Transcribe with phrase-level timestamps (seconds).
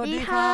[0.00, 0.48] วัสดีค่ะ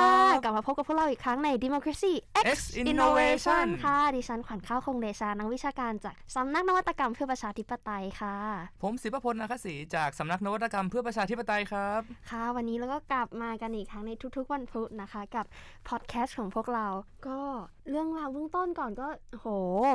[0.45, 2.13] กลับมาพบกับพวกเราอีกครั้งใน Democracy
[2.43, 8.37] X X Innovation Innovation ค่ะ ดิฉันขวัญข้าวคงเดชา นักวิชาการจากสำนักนวัตกรรมเพื่อประชาธิปไตยค่ะ
[8.83, 15.45] ผมศิพพลนาคศรีจากสำนักนวัตกรรมเพื่อประชาธิปไตยครับ ค่ะ วันนี้เราก็กลับมากันอีกครั้งในทุกๆ วันพุธนะคะ กับ
[15.89, 16.87] พอดแคสต์ของพวกเรา
[17.27, 17.39] ก็
[17.91, 19.09] เรื่องราวเบื้องต้นก่อนก็
[19.41, 19.47] โห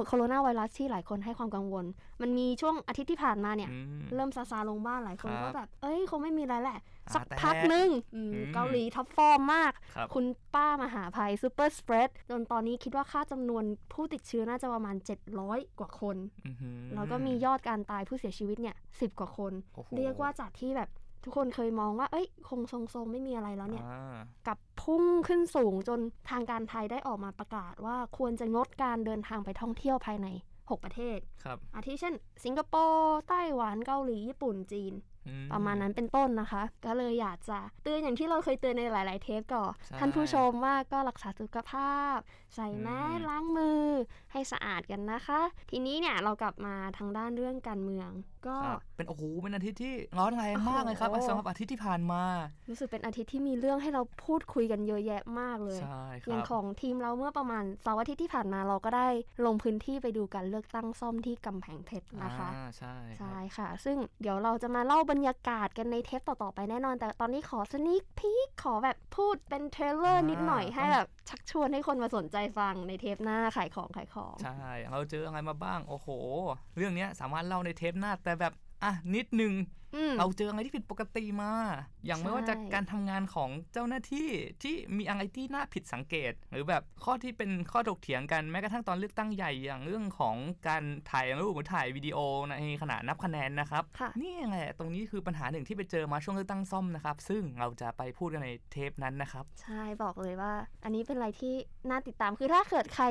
[0.07, 1.85] โคโรนาไวรัสที่หลายคนให้ความกังวล
[2.21, 14.95] มันมีช่วงอาทิตย์ที่ผ่านมาเนี่ยอืมเริ่มซาซาลงบ้านหลายคนครับก็แบบ เอ้ยคงไม่มีอะไรแหละอ่า สักแต่พักหนึ่งอืมอืมเกาหลี top form มากครับคุณป้ามหาภัย super spread จนตอนนี้คิดว่าค่าจำนวนผู้ติดเชื้อน่าจะประมาณ
[15.37, 20.89] 700 กว่าคนอื้อหือแล้วก็มียอดการตายผู้เสียชีวิตเนี่ยสิบกว่าคนโอ้โหเรียกว่าจากที่แบบ
[21.25, 24.17] ทุกคนเคยมองว่า เอ้ย คงทรงๆ ไม่มีอะไรแล้วเนี่ยอ่า
[24.47, 30.27] กลับพุ่งขึ้นสูงจนทางการไทยได้ออกมาประกาศว่าควรจะงดการเดินทางไปท่องเที่ยวภายใน
[30.59, 35.10] 6 ประเทศ ครับอาทิเช่น สิงคโปร์ ไต้หวัน เกาหลี ญี่ปุ่น จีนอื
[35.51, 42.17] ประมาณนั้นเป็นต้นนะคะ ก็เลยอยากจะเตือนอย่างที่เราเคยเตือนในหลาย ๆ เทปก่อนใช่ท่านผู้ชมว่าก็รักษาสุขภาพ
[42.55, 43.83] ใส่แมสอืมล้างมือ
[44.31, 48.09] ให้สะอาดกันนะคะ ทีนี้เนี่ยเรากลับมาทางด้านเรื่องการเมือง
[48.47, 52.23] ก็ครับเป็นโอ้โหเป็นอาทิตย์ที่ร้อนแรงมากเลยครับโอ้โหสำหรับอาทิตย์ที่ผ่านมา
[52.69, 59.07] รู้สึกเป็นอาทิตย์ที่มีเรื่องให้เราพูดคุยกันเยอะแยะมากเลยใช่คอย่ารังบของทีมเราเมื่อประมาณเสาร์อาทิตย์ที่ผ่านมาเราก็ได้
[59.45, 76.07] ลงพื้นที่ไปดูการเลือกตั้งซ่อมที่กำแพงเพชรนะคะอ่าใช่ครับใช่ค่ะ ซึ่งเดี๋ยวเราจะมาเล่าบรรยากาศกันในเทปต่อๆไปแน่นอน แต่ตอนนี้ขอ sneak peek ขอแบบพูดเป็น trailer นิดหน่อยให้แบบ ชักชวนให้คนมาสนใจฟังในเทปหน้าขายของขายของ ใช่ เราเจออะไรมาบ้าง โอ้โห
[76.77, 79.53] เรื่องนี้สามารถเล่าในเทปหน้าแต่แบบ อะ นิดนึง
[80.19, 81.51] เราเจออะไรที่ผิดปกติมา
[82.05, 84.27] อย่างไม่ว่าจะใช่การทำงานของเจ้าหน้าที่
[84.63, 90.35] ที่มีอะไรที่น่าผิดสังเกต หรือแบบข้อที่เป็นข้อถกเถียงกันแม้กระทั่งตอนเลือกตั้งใหญ่อย่างเรื่องของ
[90.67, 92.17] การถ่ายรูปหรือถ่ายวิดีโอ
[92.49, 100.53] ในขณะนับคะแนนนะครับค่ะนี่แหละตรงนี้คือปัญหาหนึ่งที่ไปเจอมาช่วงเลือกตั้งซ่อมนะครับ ซึ่งเราจะไปพูดกันในเทปนั้นนะครับ ใช่บอกเลยว่า
[100.83, 101.53] อันนี้เป็นอะไรที่
[101.89, 103.05] น่าติดตามคือถ้าเกิดใคร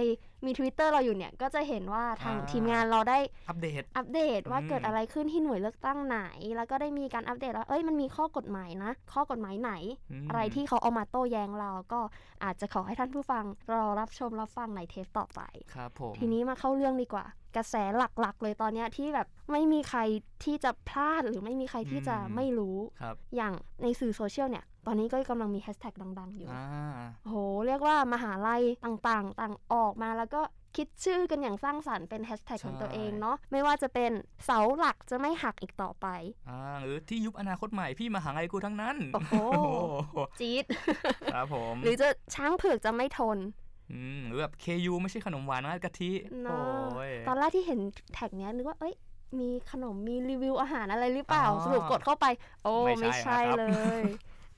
[0.45, 6.21] มี Twitter เราอยู่เนี่ยก็จะเห็นว่าทางอ่าทีมงานเราได้อัปเดตอัปเดตว่าอืมเกิดอะไรขึ้นที่หน่วยเลือกตั้งไหน
[6.57, 9.73] แล้วก็ได้มีการอัปเดตว่าเอ้ยมันมีข้อกฎหมายนะ ข้อกฎหมายไหน
[10.25, 12.01] มอะไรที่เขาเอามาโต้แย้งเรา ก็
[12.45, 15.41] อาจจะขอให้ท่านผู้ฟังรอรับชมรับฟังในเทปต่อไป
[15.75, 17.25] ครับผม ทีนี้มาเข้าเรื่องดีกว่า
[17.57, 20.01] กระแสหลักๆ เลยตอนเนี้ยที่แบบไม่มีใคร
[20.45, 26.67] ที่จะพลาดหรือไม่มีใครที่จะไม่รู้ครับอย่างในสื่อโซเชียลเนี่ย ตอนนี้ก็กำลังมีแฮชแท็กดัง ๆ อยู่อ่า
[27.29, 27.35] โห
[27.67, 30.43] เรียกว่ามหาลัยต่างๆ ต่างออกมาแล้วก็
[30.77, 34.11] คิดชื่อกันอย่างสร้างสรรค์เป็นแฮชแท็กของตัวเองเนาะไม่ว่าจะเป็น
[34.45, 36.07] เสาหลักจะไม่หักอีกต่อไป
[36.49, 39.35] อ่าหรือที่ยุบอนาคตใหม่พี่มหาลัยกูทั้งนั้น โอ้โห
[40.41, 40.65] จี๊ด
[41.35, 43.70] ครับผม หรือจะช้างเผือกจะไม่ทนอืม
[44.27, 46.11] หรือแบบเคยูไม่ใช่ขนมหวานนะกะทิ
[46.43, 46.65] เนาะ
[46.95, 47.81] โอ้ยตอนแรกที่เห็น
[48.13, 48.95] แท็กเนี้ยนึกว่าเอ้ย
[49.41, 52.27] มีขนมมีรีวิวอาหารอะไรหรือเปล่าอ๋อสรุปกดเข้าไป
[52.65, 53.65] โอ้ไม่ไม่ใช่ใช่ครับเล
[54.01, 54.03] ย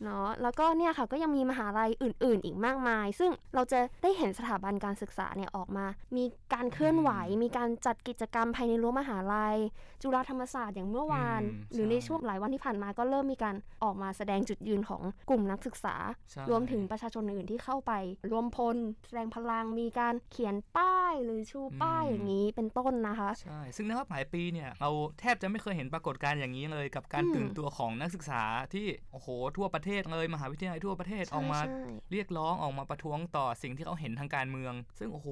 [0.04, 5.86] เนาะแล้วก็เนี่ยค่ะก็ยังมีมหาลัยอื่น ๆ อีกมากมาย ซึ่งเราจะได้เห็นสถาบันการศึกษาเนี่ยออกมา
[6.16, 6.24] มี
[6.54, 7.10] การเคลื่อนไหว
[7.42, 9.56] มีการจัดกิจกรรมภายในรั้วมหาลัย
[10.02, 15.94] จุฬาธรรมศาสตร์อย่างเมื่อวานอืมหรือในใช่ช่วงหลายวันที่ผ่านมาก็เริ่มมีการออกมาแสดงจุดยืนของกลุ่มนักศึกษา
[16.30, 17.92] ใช่รวมถึงประชาชนอื่นๆที่เข้าไป
[18.30, 18.76] รวมพล
[19.06, 28.42] แสดงพลังมีการเขียนป้ายหรือชูป้ายอย่างนี้เป็นต้นนะคะใช่ซึ่งในรอบหลายปีเนี่ยเราแทบจะไม่เคยเห็นปรากฏการณ์อย่างนี้เลย กับการอืมตื่นตัวของนักศึกษา
[28.74, 31.82] ที่โอ้โหทั่วประเทศเลยมหาวิทยาลัยทั่วประเทศออกมาใช่
[32.12, 35.28] เรียกร้องออกมาประท้วงต่อสิ่งที่เขาเห็นทางการเมือง ซึ่งโอ้โห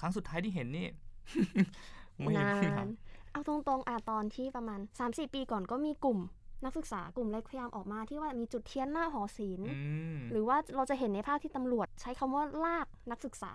[0.00, 0.88] ครั้งสุดท้ายที่เห็นนี่
[2.22, 2.88] ไม่นาไม่นานน
[3.32, 6.18] เอาตรงๆอะตอนที่ประมาณ 3-4 ปีก่อนก็มีกลุ่ม
[6.64, 9.78] นักศึกษากลุ่มเล็กพยายามออกมาที่ว่ามีจุดเทียนหน้าหอศิลป์อื
[10.16, 13.52] มหรือว่าเราจะเห็นในภาพที่ตำรวจใช้คำว่าลากนักศึกษา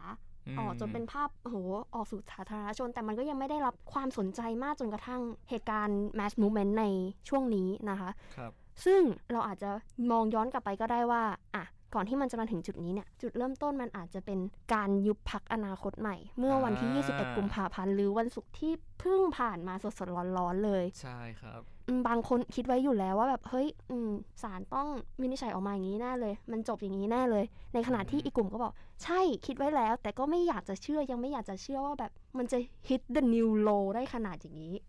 [0.48, 1.58] อืมออกจนเป็นภาพโอ้โห
[1.96, 6.86] ออกสู่สาธารณชน แต่มันก็ยังไม่ได้รับความสนใจมากจนกระทั่งเหตุการณ์ mass movement ใน
[7.30, 9.02] ช่วงนี้นะคะครับ嗯 ซึ่ง
[9.32, 9.70] เราอาจจะ
[10.12, 11.24] มองย้อนกลับไปก็ได้ว่า
[11.56, 14.40] อะก่อนที่มันจะมาถึงจุดนี้เนี่ยจุดเริ่มต้นมันอาจจะเป็น
[14.74, 24.12] การยุบพักอนาคตใหม่ เมื่อวันที่อ่า21 กุมภาพันธ์หรือวันศุกร์ที่เพิ่งผ่านมาสดๆร้อนๆเลย ใช่ครับอืมบางคนคิดไว้อยู่แล้วว่าแบบเฮ้ยอืม
[24.44, 24.88] ศาลต้อง
[25.22, 28.74] วินิจฉัยออกมาอย่างนี้แน่เลย มันจบอย่างนี้แน่เลย ในขณะที่อีกกลุ่มก็บอก
[29.04, 34.89] ใช่คิดไว้แล้ว แต่ก็ไม่อยากจะเชื่อยังไม่อยากจะเชื่อว่าแบบมันจะ hit the new low ได้ขนาดอย่างนี้อื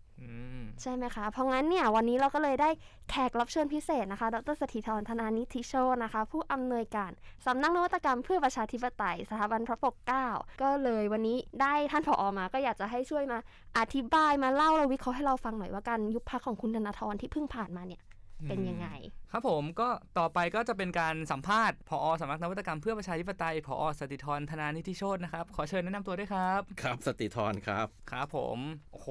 [0.81, 2.69] ใช่ไหมคะ เพราะงั้นเนี่ยวันนี้เราก็เลยได้
[3.09, 5.73] แขกรับเชิญพิเศษนะคะ ดรสถิธรธนานิธิโช
[6.03, 7.11] นะคะ ผู้อำนวยการ
[7.45, 10.27] สำนักนวัตกรรมเพื่อประชาธิปไตยสถาบันพระปกเกล้า
[10.61, 13.37] ก็เลยวันนี้ได้ท่านผอมา ก็อยากจะให้ช่วยมา
[13.77, 18.01] อธิบายมาเล่าเราวิเคราะห์ให้เราฟังหน่อยว่าการยุบพรรคของคุณธนาธรที่เพิ่งผ่านมาเนี่ย
[18.49, 18.87] เป็นยังไง
[19.31, 19.89] ครับผมก็
[20.19, 28.57] ต่อไปก็จะเป็นการสัมภาษณ์ผอสำนักนวัตกรรมเพื่อประชาธิปไตยผอสติธรธนานิติโชตนะครับ ขอเชิญแนะนำตัวด้วยครับ ครับสติธรครับ ครับผม
[28.91, 29.07] โอ้โห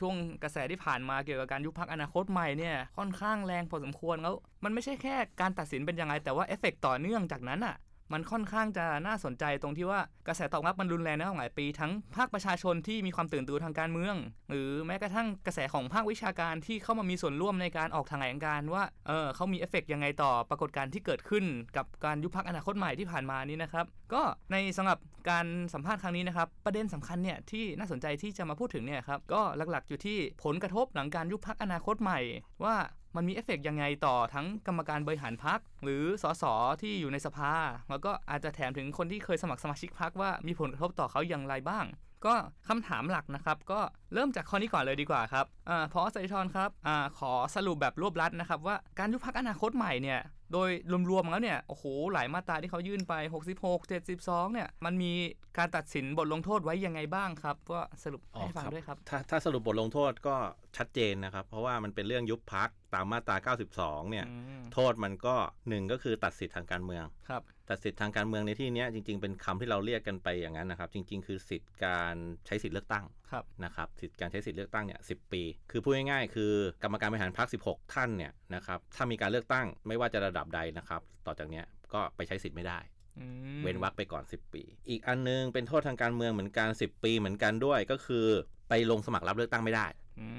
[0.00, 4.34] ช่วงกระแสที่ผ่านมาเกี่ยวกับการยุบพรรคอนาคตใหม่เนี่ยค่อนข้างแรงพอสมควรแล้ว
[4.64, 7.76] มันไม่ใช่แค่การตัดสินเป็นยังไงแต่ว่าเอฟเฟกต์ต่อเนื่องจากนั้นอะ
[8.12, 14.16] มันค่อนข้างจะน่าสนใจตรงที่ว่ากระแสตอบรับมันรุนแรงในหลายปี ทั้งภาคประชาชนที่มีความตื่นตัวทางการเมือง
[14.50, 21.44] หรือแม้กระทั่งกระแสของภาควิชาการที่เข้ามามีส่วนร่วมในการออกแถลงการว่าเออเขามีเอฟเฟกยังไงต่อปรากฏการณ์ที่เกิดขึ้น
[21.76, 24.98] กับการยุบพรรคอนาคตใหม่ที่ผ่านมานี้นะครับก็ในสำหรับ
[25.30, 32.20] การสัมภาษณ์ครั้งนี้นะครับประเด็นสำคัญเนี่ยที่น่าสนใจที่จะมาพูดถึงเนี่ยครับก็หลักๆอยู่ที่ผลกระทบหลังการยุบพรรคอนาคตใหม่
[32.64, 32.76] ว่า
[33.16, 36.44] มันมีเอฟเฟกยังไงต่อทั้งกรรมการบริหารพรรคหรือสส
[36.82, 37.52] ที่อยู่ในสภา
[37.90, 41.84] แล้วก็อาจจะแถมถึงคนที่เคยสมัครสมาชิกพักว่ามีผลกระทบต่อเขาอย่างไรบ้าง
[42.26, 42.34] ก็
[42.68, 43.80] คำถามหลักนะครับ ก็
[44.14, 50.20] เริ่มจากข้อนี้ก่อนเลยดีกว่าครับอ่าพอสัยทรครับอ่าขอสรุปแบบรวบรัดนะครับว่าการยุบพักอนาคตใหม่เนี่ย
[50.52, 50.70] โดย
[51.10, 53.14] รวมๆแล้วเนี่ยโอ้โหหลายมาตราที่เขายื่นไป
[53.62, 53.78] 66
[54.12, 55.12] 72 เนี่ย มันมี
[55.58, 60.36] การตัดสินบทลงโทษไว้ยังไงบ้างครับก็สรุปให้ฟังด้วยครับถ้าถ้าสรุปบทลงโทษก็
[60.76, 65.34] ชัดเจนนะครับ เพราะว่ามันเป็นเรื่องยุบพักตามมาตรา 92 เนี่ยอืมโทษมันก็
[65.68, 72.14] หนึ่งก็คือตัดสิทธิทางการเมืองครับตัดสิทธิทางการเมืองในที่เนี้ยจริง ๆ เป็นคำที่เราเรียกกันไปอย่างนั้นนะครับ จริง ๆ คือสิทธิการ
[72.46, 73.25] ใช้สิทธิเลือกตั้งครับ
[73.64, 76.52] นะครับสิทธิการใช้สิทธิเลือกตั้งเนี่ยสิปี คือพูดง่ายๆ คือ
[76.82, 82.78] กรรมการบริหารพรรค16 ท่านเนี่ยนะครับถ้ามีการเลือกตั้งไม่ว่าจะระดับใดนะครับต่อจากเนี้ยก็ไปใช้สิทธิ์ไม่ได้
[83.18, 83.26] อื
[83.58, 88.26] มเว้นวรรคไปก่อน 10 ปี อีกอันนึงเป็นโทษทางการเมืองเหมือนกัน 10 ปีเหมือนกันด้วยก็คือ
[88.68, 89.86] ไปลงสมัครรับเลือกตั้งไม่ได้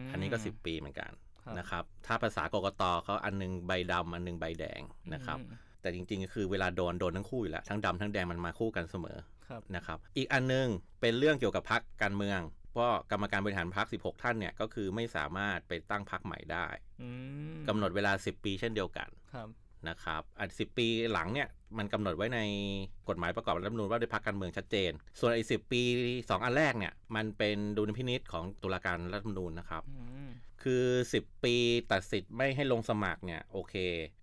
[0.04, 1.12] มอันนี้ก็ 10 ปีเหมือนกัน
[1.44, 4.82] ครับนะครับ ถ้าภาษากกตเขาอันนึงใบดำอันนึงใบแดง
[5.14, 9.18] นะครับอืมแต่จริงๆก็คือเวลาโดนโดนทั้งคู่อยู่แล้วทั้งดำทั้งแดงมันมาคู่กันเสมอ
[9.48, 10.68] ครับนะครับ อีกอันนึง
[11.02, 12.40] เป็นเรื่องเกี่ยวกับพักการเมือง
[12.72, 16.68] เพราะกรรมการบริหารพัก 16 ท่านเนี่ยก็คือไม่สามารถไปตั้งพักใหม่ได้
[17.02, 17.10] อื
[17.58, 19.50] มกำหนดเวลา 10 ปีเช่นเดียวกันครับ
[19.90, 22.40] นะครับอันสิปีหลังเนี่ยมันกำหนดไว้ใน
[23.10, 25.82] กฎหมายประกอบรัฐธรรมนูญว่าด้วยพรรคการเมืองชัดเจน ส่วนไอ้สิปี
[26.12, 30.28] 2 อันแรกเนี่ยมันเป็นดุลพินิษของตุลาการรัฐธรรมนูญนะครับอืม
[30.64, 30.86] คือ
[31.18, 31.56] 10 ปี
[31.92, 33.74] ตัดสิทธิ์ไม่ให้ลงสมัครเนี่ยโอเค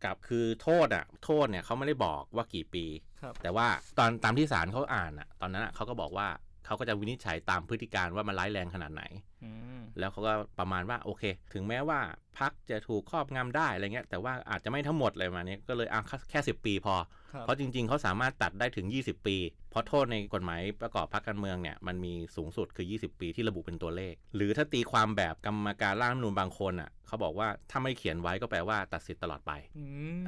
[0.05, 2.85] กับคือโทษอะโทษเนี่ยเขาไม่ได้บอกว่ากี่ปี
[3.23, 3.67] ครับแต่ว่า
[3.99, 6.29] ตอนตามที่ศาลเขาอ่านอะตอนนั้นอะเขาก็บอกว่า
[6.67, 9.03] เขาก็จะวินิจฉัยตามพฤติการว่ามันร้ายแรงขนาดไหน
[9.45, 11.23] อืมแล้วเขาก็ประมาณว่าโอเค
[11.53, 12.01] ถึงแม้ว่า
[12.39, 16.01] พักจะถูกครอบงำได้อะไรเงี้ยแต่ว่าอาจจะไม่ทั้งหมดเลยมาเนี้ยก็เลยอะ
[16.31, 16.95] แค่ 10 ปีพอ
[17.33, 19.37] ครับเพราะจริง ๆ เขาสามารถตัดได้ถึง 20 ปี
[19.71, 29.85] เพราะโทษในกฎหมายประกอบพรรคการเมืองเนี่ยมันมีสูงสุดคือ 20 ปีที่ระบุเป็นตัวเลข หรือถ้าตีความแบบกรรมการร่างรัฐธรรมนูญบางคนอะเขาบอกว่าถ้าไม่เขียนไว้ก็แปลว่าตัดสิทธิ์ตลอดไปอื
[30.19, 30.23] ม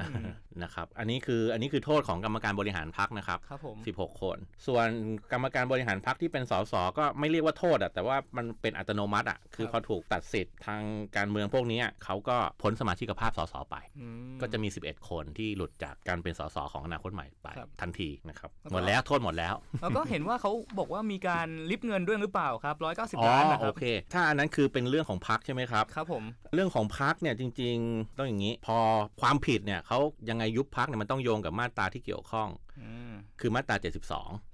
[0.62, 4.86] นะครับอันนี้คืออันนี้คือโทษของกรรมการบริหารพรรคนะครับครับผม16 คน ส่วน
[5.32, 10.82] กรรมการบริหารพรรคที่เป็นสสก็ไม่เรียกว่าโทษอะแต่ว่ามันเป็นอัตโนมัติอะคือครับพอถูกตัดสิทธิ์ทาง
[11.16, 28.78] การเมืองพวกนี้เขาก็พ้นสมาชิกภาพสสไปอืมก็จะมี 11 คนที่หลุดจากการเป็นสสของอนาคตใหม่ไปครับทันทีนะครับแล้วก็หมดแล้วโทษหมดแล้ว แล้วก็เห็นว่าเขาบอกว่ามีการลิฟต์เงินด้วยหรือเปล่าครับร้อยเก้าสิบอ๋อล้านนะคโอรับเค ถ้าอันนั้นคือเป็นเรื่องของพรรคใช่ไหมครับครับผมเรื่องของพักเนี่ยจริง ๆ ต้องอย่างนี้ พอ
[29.20, 29.98] ความผิดเนี่ยเขา
[30.30, 32.48] ยังไงยุบพักเนี่ยมันต้องโยงกับมาตราที่เกี่ยวข้อง
[32.80, 34.04] อืมคือมาตราครับ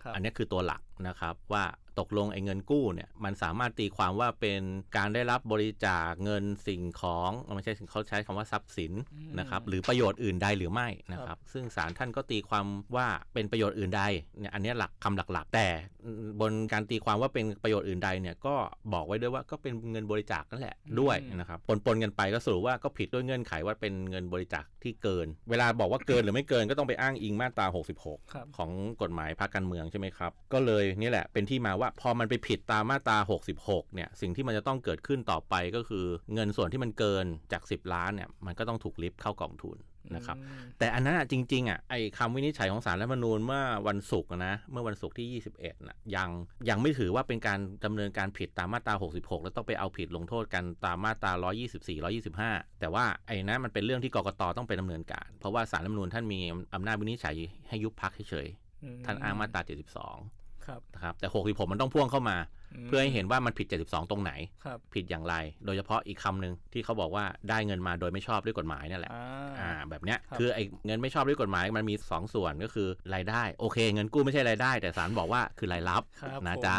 [0.08, 1.64] 72 อันนี้คือตัวหลักนะครับว่า
[1.98, 4.60] ตกลงไอ้เงินกู้เนี่ยมันสามารถตีความว่าเป็น
[4.96, 12.66] การได้รับบริจาคเงินสิ่งของไม่ใช่เขาใช้คำว่าทรัพย์สินอืมนะครับหรือประโยชน์อื่นใดหรือไม่นะครับ ซึ่งศาลท่านก็ตีความ
[12.96, 14.02] ว่าเป็นประโยชน์อื่นใด
[14.38, 15.66] เนี่ยอันเนี้ยหลักคำหลักๆ แต่
[16.40, 18.54] บนการตีความว่าเป็นประโยชน์อื่นใดเนี่ยก็
[18.92, 27.66] บอกไว้ด้วยว่าก็เป็นเงินบริจาคนั่นแหละด้วยนะครับปนๆกันไปก็สรุปว่าก็ผิดด้วยเงื่อนไขว่าเป็นเงินบริจาคที่เกิน เวลาบอกว่าเกินหรือไม่เกินก็ต้องไปอ้างอิงมาตรา
[27.98, 28.70] 66ครับของ
[29.02, 33.16] กฎหมายพรรคการเมืองใช่ไหมครับก็เลยนี่แหละเป็นที่มาว่าพอมันไปผิดตามมาตรา
[33.56, 39.78] 66 เนี่ย สิ่งที่มันจะต้องเกิดขึ้นต่อไปก็คือเงินส่วนที่มันเกินจาก 10 ล้านเนี่ย มันก็ต้องถูกลิฟต์เข้ากองทุน
[40.16, 46.28] นะครับอืมแต่อันนั้นอะจริง ๆอะไอ้คำวินิจฉัยของศาลรัฐธรรมนูญเมื่อวันศุกร์อะนะ เมื่อวันศุกร์ที่ 21นะยัง
[46.68, 51.32] ยังไม่ถือว่าเป็นการดำเนินการผิดตามมาตรา 66 แล้วต้องไปเอาผิดลงโทษกันตามมาตรา
[51.70, 56.40] 124 125 แต่ว่าไอ้นั้นมันเป็นเรื่องที่กกตต้องไปดำเนินการ เพราะว่าศาลรัฐธรรมนูญท่านมี
[56.74, 57.36] อำนาจวินิจฉัย
[57.68, 62.36] ให้ยุบพักเฉยๆอืมท่านอ้างมาตรา 72 ครับนะครับแต่ 66 มันต้องพ่วงเข้ามา
[62.86, 64.32] เพื่อให้เห็นว่ามันผิด 72 ตรงไหน
[64.64, 65.34] ครับผิดอย่างไร
[65.66, 69.26] โดยเฉพาะอีกคำหนึ่งที่เขาบอกว่าได้เงินมาโดยไม่ชอบด้วยกฎหมายเนี่ยแหละอ่า
[69.60, 76.76] อ่าแบบเนี้ยครับคือไอ้เงินไม่ชอบด้วยกฎหมายมันมี 2 ส่วนก็คือรายได้โอเค เงินกู้ไม่ใช่รายได้ แต่ศาลบอกว่าคือรายรับครับนะผมจ๊ะ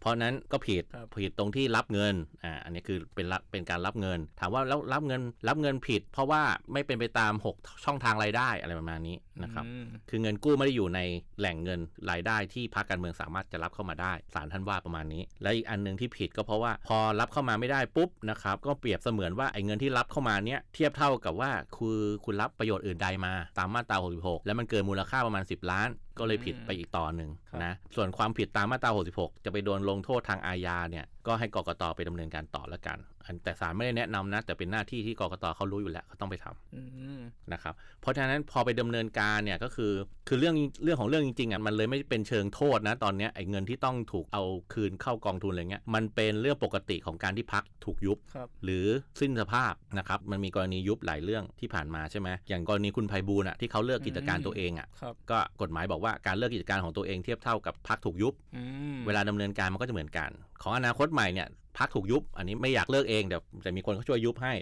[0.00, 11.00] เพราะนั้นก็ผิดครับผิดตรงที่รับเงินอ่าอันนี้คือเป็นรับเป็นการรับเงิน ถามว่าแล้วรับเงินรับเงินผิด เพราะว่าไม่เป็นไปตาม 6 ช่องทางรายได้อะไรประมาณนี้นะครับอืมคือเงินกู้ไม่ได้อยู่ใน
[11.38, 25.88] แหล่งเงินรายได้ที่พรรคการเมืองสามารถจะรับเข้ามาได้ศาลท่านว่าประมาณนี้และอีกอันหนึ่งที่ผิดก็เพราะว่าพอรับเข้ามาไม่ได้ปุ๊บนะครับก็เปรียบเสมือนว่าไอ้เงินที่รับเข้ามาเนี้ยเทียบเท่ากับว่าคือคุณรับประโยชน์อื่นใดมาตามมาตรา 66 แล้วมันเกินมูลค่าประมาณ 10 ล้าน
[26.18, 36.82] ก็เลยผิดไปอีกต่อหนึ่งครับนะส่วนความผิดตามมาตรา 66 จะไปโดนลงโทษทางอาญาเนี่ยก็ให้กกตไปดำเนินการต่อแล้วกันอัน แต่ศาลไม่ได้แนะนำนะ แต่เป็นหน้าที่ที่กกตเขารู้อยู่แล้วเขาต้องไปทำอื
[37.18, 37.20] ม
[37.52, 39.92] นะครับ เพราะฉะนั้นพอไปดำเนินการเนี่ยก็คือ
[40.28, 44.42] คือเรื่องเรื่องของเรื่องจริงๆอะมันเลยไม่เป็นเชิงโทษนะตอนเนี้ยไอ้เงินที่ต้องถูกเอา
[44.72, 48.86] คืนเข้ากองทุนอะไรเงี้ยมันเป็นเรื่องปกติของการที่พักถูกยุบครับหรือ
[49.20, 58.62] สิ้นสภาพนะครับมันมีกรณียุบหลายเรื่องที่ผ่านมาใช่ไหมอย่างกรณีคุณไพบูลย์อะที่เขาเลิกกิจการอืมตัวเองอะครับก็กฎหมายบอกว่าการเลิกกิจการของตัวเองเทียบเท่ากับพักถูกยุบอื
[58.96, 60.30] มเวลาดำเนินการมันก็จะเหมือนกัน
[60.62, 64.54] ของอนาคตใหม่เนี่ย พักถูกยุบ อันนี้ไม่อยากเลิกเองเดี๋ยวจะมีคนเขาช่วยยุบให้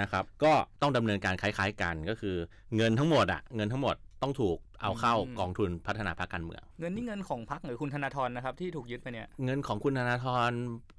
[0.00, 0.52] นะครับ ก็
[0.82, 2.36] ต้องดำเนินการคล้าย ๆ กันก็คือ
[2.76, 10.50] เงินทั้งหมดอะเงินทั้งหมดต้องถูกเอาเข้ากองทุนพัฒนาพรรคการเมือง เงินนี่เงินของพรรคหรือคุณธนาธรนะครับที่ถูกยึดไปเนี่ย เงินของคุณธนาธร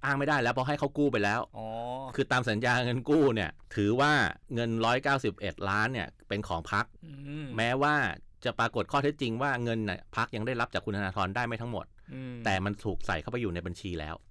[0.05, 1.67] อ้างไม่ได้แล้วเพราะให้เขากู้ไปแล้วอ๋อ
[2.15, 4.11] คือตามสัญญาเงินกู้เนี่ย ถือว่า
[4.53, 4.69] เงิน
[5.19, 7.95] 191 ล้านเนี่ยเป็นของพรรคอืมแม้ว่า
[8.45, 14.30] จะปรากฏข้อเท็จจริงว่าเงินน่ะพรรคยังได้รับจากคุณธนาธรได้ไม่ทั้งหมดอืมแต่มันถูกใส่เข้าไปอยู่ในบัญชีแล้วอืม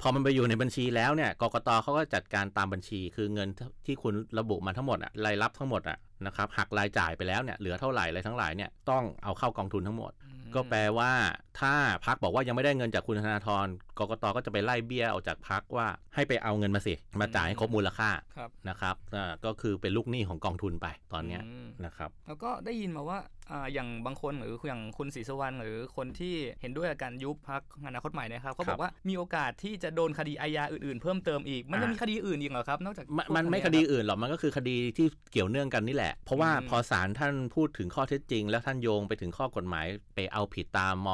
[0.00, 3.48] พอมันไปอยู่ในบัญชีแล้วเนี่ยกกตเขาก็จัดการตามบัญชี คือเงิน
[3.86, 10.12] ที่คุณระบุมาทั้งหมดอะรายรับทั้งหมดอะ นะครับหักรายจ่ายไปแล้วเนี่ยเหลือเท่าไหร่อะไรทั้งหลายเนี่ยต้องเอาเข้ากองทุนทั้งหมด
[10.54, 11.12] ก็แปลว่า
[11.60, 11.74] ถ้า
[12.06, 13.66] พักบอกว่ายังไม่ได้เงินจากคุณธนาธร
[13.98, 23.18] กกตก็จะไปไล่เบี้ยออกจากพักว่าให้ไปเอาเงินมาสิ มาจ่ายให้ครบมูลค่าครับนะครับอ่าก็คือเป็นลูกหนี้ของกองทุนไปตอนเนี้ยมนะครับแล้วก็ได้ยินมาว่า
[23.50, 41.08] อ่าอย่างบางคนหรืออย่างคุณศรีสุวรรณหรือคนที่เห็นด้วยกับการยุบพักอนาคตใหม่นะครับเขาบครัอกบว่ามีโอกาสที่จะโดนคดีอาญาอื่นๆ เพิ่มเติมอีกมันจะอ่ามีมีคดีอื่นอีกเหรอครับนอกจากมันพวกมันไม่เยคดีรับอื่นหรอกมันก็คือคดีที่เกี่ยวเนื่องกันนี่แหละเพราะว่าอืมพอศาลท่านพูดถึงข้อเท็จจริง แล้วท่านโยงไปถึงข้อกฎหมาย ไปเอาผิดตามม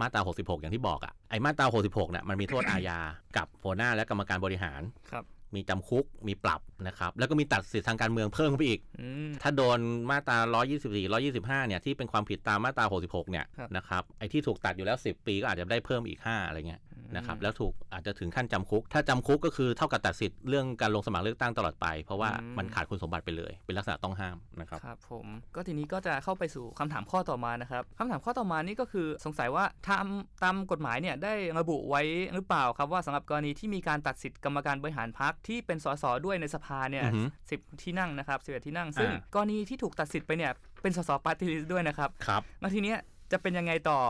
[0.00, 2.98] มาตรา 66 อย่างที่บอกอะ่ะไอ้มาตรา 66เนี่ยมันมีโทษอาญา
[3.36, 4.82] กับหัวหน้าและกรรมการบริหาร
[5.12, 5.24] ครับ
[5.54, 9.78] มีจำคุก มีปรับนะครับ แล้วก็มีตัดสิทธิทางการเมืองเพิ่มเข้าไปอีกอืมถ้าโดน
[10.10, 10.38] มาตรา
[10.82, 16.80] 124 125 เนี่ย ที่เป็นความผิดตามมาตรา 66 เนี่ยครับนะครับ ไอ้ที่ถูกตัดอยู่แล้ว 10 ปีก็อาจจะได้เพิ่มอีก 5 อะไรเงี้ย
[17.16, 30.06] นะครับแล้วถูกอาจจะถึงขั้นจำคุก ถ้าจำคุกก็คือเท่ากับตัดสิทธิ์เรื่องการลงสมัครเลือกตั้งตลอดไป เพราะว่าอืมมันขาดคุณสมบัติไปเลย เป็นลักษณะต้องห้ามนะครับครับผมก็ทีนี้ก็จะเข้าไปสู่คำถามข้อต่อมานะครับคำถามข้อต่อมานี่ก็คือสงสัยว่าตาม
[30.42, 32.02] ตามกฎหมายเนี่ยได้ระบุไว้
[32.34, 42.98] หรือเปล่าครับว่าสำหรับกรณีที่มีการตัดสิทธิ์กรรมการบริหารพรรคที่เป็นสสด้วยในสภาเนี่ยอือฮึสิบที่นั่งนะครับสิบเอ็ดที่นั่ง ซึ่งอ่ากรณีที่ถูกตัดสิทธิ์ไปเนี่ยเป็นสสปาร์ตี้ลิสต์ด้วยนะครับครับแล้วทีเนี้ย
[43.32, 44.00] จะเป็นยังไงต่อ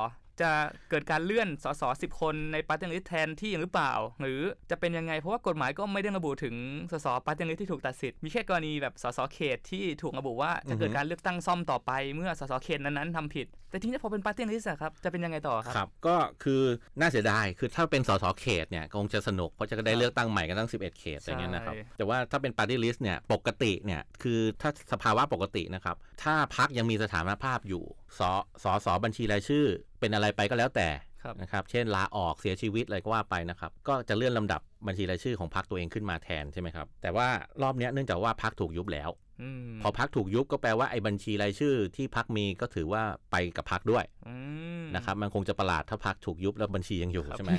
[0.43, 0.51] จะ
[0.91, 6.55] เกิดการเลื่อนสสสิบคนในปาร์ตี้ลิสต์แทนที่หรือเปล่า หรือจะเป็นยังไงเพราะว่ากฎหมายก็ไม่ได้ระบุถึง
[6.93, 16.63] สสปาร์ตี้ลิสต์ที่ถูกตัดสิทธิ์มีแค่กรณีแบบสสเขตที่ถูกระบุว่าจะเกิดอือฮึการเลือกตั้งซ่อมต่อไปเมื่อสสเขตนั้นๆทำผิด แต่ทีนี้พอเป็นปาร์ตี้ลิสต์อะครับจะเป็นยังไงต่อครับครับ ก็คือ
[17.01, 27.85] น่าเสียดายคือถ้าเป็นสสเขตเนี่ยคงจะสนุกเพราะจะได้ครับเลือกตั้งใหม่กันทั้ง 11 เขตอย่างเงี้ยนะครับใช่แต่ว่าถ้าเป็นปาร์ตี้ลิสต์เนี่ยปกติเนี่ยคือถ้าสภาวะปกตินะครับถ้าพักยังมีสถานภาพอยู่
[28.19, 28.21] ส
[28.65, 29.67] สสบัญชีรายชื่อ
[30.05, 30.89] เป็นอะไรไปก็แล้วแต่
[31.23, 37.29] ครับนะครับ เช่นลาออกเสียชีวิตอะไรก็ว่าไปนะครับ ก็จะเลื่อนลำดับบัญชีรายชื่อของพรรคตัวเองขึ้นมาแทนใช่ไหมครับ แต่ว่า
[37.63, 39.11] รอบเนี้ยเนื่องจากว่าพรรคถูกยุบแล้ว
[39.43, 44.37] อืมพอพรรคถูกยุบก็แปลว่าไอ้บัญชีรายชื่อที่พรรคมีก็ถือว่าไปกับพรรคด้วยอื
[44.83, 47.53] มนะครับ มันคงจะประหลาดถ้าพรรคถูกยุบแล้วบัญชียังอยู่ครับใช่ไหม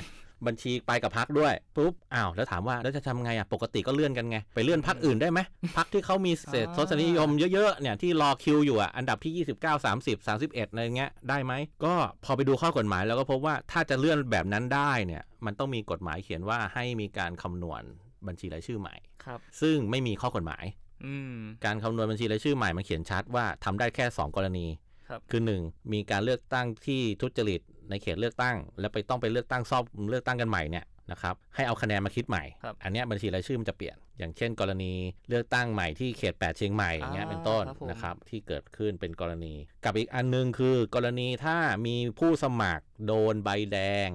[0.46, 5.40] บัญชีไปกับพรรคด้วยปุ๊บอ้าวแล้วถามว่าแล้วจะทำไงอะปกติก็เลื่อนกันไง ไปเลื่อนพรรคอื่นได้ไหม
[5.76, 11.52] พรรคที่เขามีเศษอ่าทศนิยมเยอะๆเนี่ยที่รอคิวอยู่อะอันดับที่ 29 30 31อะไรเงี้ยได้ไหม
[11.84, 17.82] ก็พอไปดูข้อกฎหมายแล้วก็พบว่าถ้าจะเลื่อนแบบนั้นได้เนี่ยมันต้องมีกฎหมายเขียนว่าให้มีการคำนวณ
[18.26, 20.64] บัญชีรายชื่อใหม่ครับซึ่งไม่มีข้อกฎหมาย
[21.04, 24.66] อืมการคำนวณบัญชีรายชื่อใหม่มันเขียนชัดว่าทำได้แค่ 2 กรณี
[25.08, 34.92] ครับคือ 1 มีการเลือกตั้งที่ทุจริต ในเขตเลือกตั้ง แล้วไปต้องไปเลือกตั้งซ่อมเลือกตั้งกันใหม่เนี่ยนะครับให้เอาคะแนนมาคิดใหม่ครับอันเนี้ยบัญชีรายชื่อมันจะเปลี่ยน อย่างเช่น กรณี
[35.28, 44.08] เลือกตั้งใหม่ที่เขต 8 เชียงใหม่อย่างเงี้ยเป็นต้นครับผมนะครับที่เกิดขึ้นเป็นกรณี กับอีกอันหนึงคือกรณีถ้ามีผู้สมัครโดนใบแดง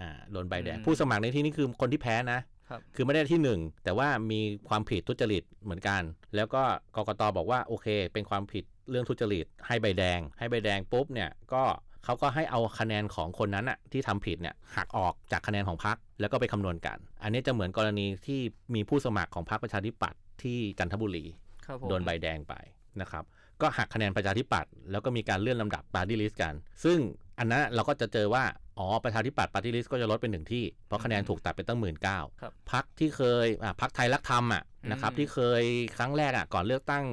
[0.00, 2.40] อ่าโดนใบแดง ผู้สมัครในที่นี้คือคนที่แพ้นะ
[2.70, 6.02] ครับคือไม่ได้ที่หนึ่งแต่ว่ามีความผิดทุจริตเหมือนกัน
[6.36, 6.62] แล้วก็
[6.96, 11.62] กกตบอกว่าโอเค เป็นความผิดเรื่องทุจริตให้ใบแดง ให้ใบแดงปุ๊บเนี่ยก็
[12.06, 18.40] เขาก็ให้เอาคะแนนของคนนั้นอะที่ทำผิดเนี่ยหักออกจากคะแนนของพรรคแล้วก็ไปคำนวณกัน อันนี้จะเหมือนกรณีที่
[18.74, 21.24] มีผู้สมัครของพรรคประชาธิปัตย์ที่จันทบุรี
[21.66, 22.54] ครับผมโดนใบแดงไป
[23.00, 23.24] นะครับ
[23.60, 26.98] ก็หักคะแนนประชาธิปัตย์แล้วก็มีการเลื่อนลำดับปาร์ตี้ลิสต์กัน ซึ่ง
[27.38, 28.44] อันนั้นเราก็จะเจอว่า
[28.78, 35.62] อ๋อ ประชาธิปัตย์ปาร์ตี้ลิสต์ก็จะลดเป็นหนึ่งที่ เพราะคะแนนถูกตัดไปตั้งหมื่นเก้าครับพรรคที่เคยอะพรรคไทยรักธรรมอะนะครับอืมที่เคย
[35.96, 37.04] ครั้งแรกอะก่อนเลือกตั้ง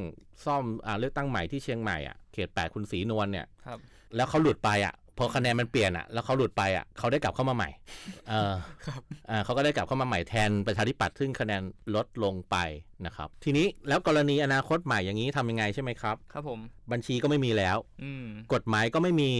[0.45, 3.79] ซ่อมอ่าเลือกตั้งใหม่ที่เชียงใหม่อะเขตแปดคุณศรีนวลเนี่ยครับ
[4.15, 7.69] แล้วเขาหลุดไปอะพอคะแนนมันเปลี่ยนอะแล้วเขาหลุดไปอะเขาได้กลับเข้ามาใหม่
[8.29, 8.53] เออ
[8.85, 11.61] ครับอ่าเขาก็ได้กลับเข้ามาใหม่แทนประชาธิปัตย์ซึ่งคะแนน
[11.95, 12.57] ลดลงไป
[13.05, 16.59] นะครับ ทีนี้แล้วกรณีอนาคตใหม่อย่างนี้ทำยังไงใช่ไหมครับ ครับผม
[16.91, 19.31] บัญชีก็ไม่มีแล้ว อืมกฎหมายก็ไม่มี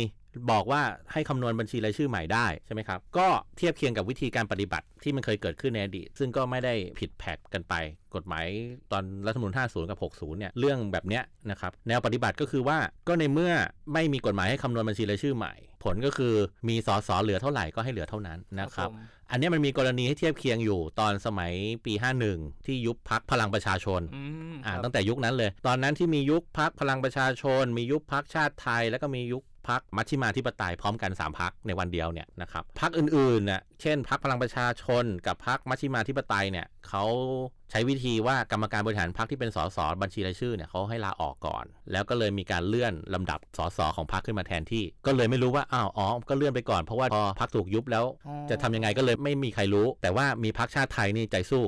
[0.51, 0.81] บอกว่า
[1.13, 7.73] ให้คำนวณบัญชีรายชื่อใหม่ได้ใช่ไหมครับ ก็เทียบเคียงกับวิธีการปฏิบัติที่มันเคยเกิดขึ้นในอดีต ซึ่งก็ไม่ได้ผิดแผกกันไป
[8.15, 8.45] กฎหมาย
[8.91, 13.53] ตอนรัฐธรรมนูญ50 กับ 60 เนี่ย เรื่องแบบเนี้ยนะครับ แนวปฏิบัติก็คือว่าก็ในเมื่อ
[13.93, 16.33] ไม่มีกฎหมายให้คำนวณบัญชีรายชื่อใหม่ ผลก็คือ
[16.67, 18.95] มีสสเหลือเท่าไหร่ก็ให้เหลือเท่านั้นนะครับผม
[19.31, 21.53] อันเนี้ยมันมีกรณีให้เทียบเคียงอยู่ตอนสมัย
[21.85, 21.93] ปี
[22.29, 24.21] 51 ที่ยุบพักพลังประชาชนอื
[24.53, 37.05] มอ่าครับตั้งแต่ยุคนั้นเลย ตอนนั้นที่มียุคพักพลังประชาชน มียุคพักชาติไทย แล้วก็มียุค พักมัชชิมาธิปไตยพร้อมกัน 3 พักในวันเดียวเนี่ยนะครับพักอื่นๆเนี่ยเช่นพักพลังประชาชนกับพักมัชชิมาธิปไตยเนี่ยเขา
[37.75, 51.63] ใช้วิธีว่ากรรมการบริหารพักที่เป็นสสบัญชีรายชื่อเนี่ยเขาให้ลาออกก่อน แล้วก็เลยมีการเลื่อนลำดับสสของพักขึ้นมาแทนที่ ก็เลยไม่รู้ว่าอ้าวอ๋อก็เลื่อนไปก่อนเพราะว่าพอพักถูกยุบแล้วอ๋อจะทำยังไงก็เลยไม่มีใครรู้ แต่ว่ามีพักชาติไทยนี่ใจสู้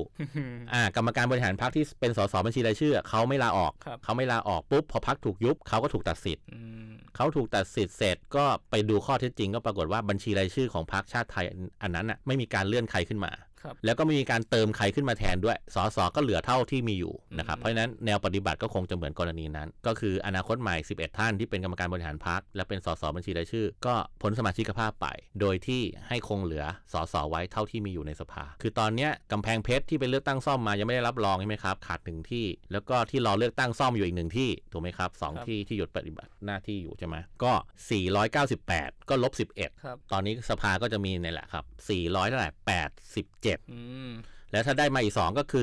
[0.72, 11.44] อ่ากรรมการบริหารพรรคที่เป็นสสบัญชีรายชื่อเขาไม่ลาออกครับเขาไม่ลาออกปุ๊บพอพรรคถูกยุบเขาก็ถูกตัดสิทธิ์อืมเขาถูกตัดสิทธิ์เสร็จก็ไปดูข้อเท็จจริง ก็ปรากฏว่าบัญชีรายชื่อของพรรคชาติไทย
[11.82, 13.45] อันนั้นอะไม่มีการเลื่อนใครขึ้นมาครับ
[13.84, 25.06] แล้วก็ไม่มีการเติมใครขึ้นมาแทนด้วย สสก็เหลือเท่าที่มีอยู่นะครับอืมเพราะฉะนั้นแนวปฏิบัติก็คงจะเหมือนกรณีนั้น ก็คืออนาคตใหม่ 11 ท่านที่เป็นกรรมการบริหารพรรคและเป็นสสบัญชีรายชื่อ ก็พ้นสมาชิกภาพไป
[25.40, 37.52] โดยที่ให้คงเหลือสสไว้เท่าที่มีอยู่ในสภา คือตอนเนี้ยกำแพงเพชรที่ไปเลือกตั้งซ่อมมายังไม่ได้รับรองใช่ไหมครับขาดหนึ่งที่ แล้วก็ที่รอเลือกตั้งซ่อมอยู่อีกหนึ่งที่ถูกไหมครับสองครับที่ที่หยุดปฏิบัติหน้าที่อยู่ใช่ไหมก็
[38.30, 41.64] 498 ก็ลบ11ครับตอนนี้สภาก็จะมีเนี่ยแหละครับ
[41.96, 43.55] 400เท่าไหร่87อืม
[44.52, 45.62] แล้วถ้าได้มาอีกสองก็คือ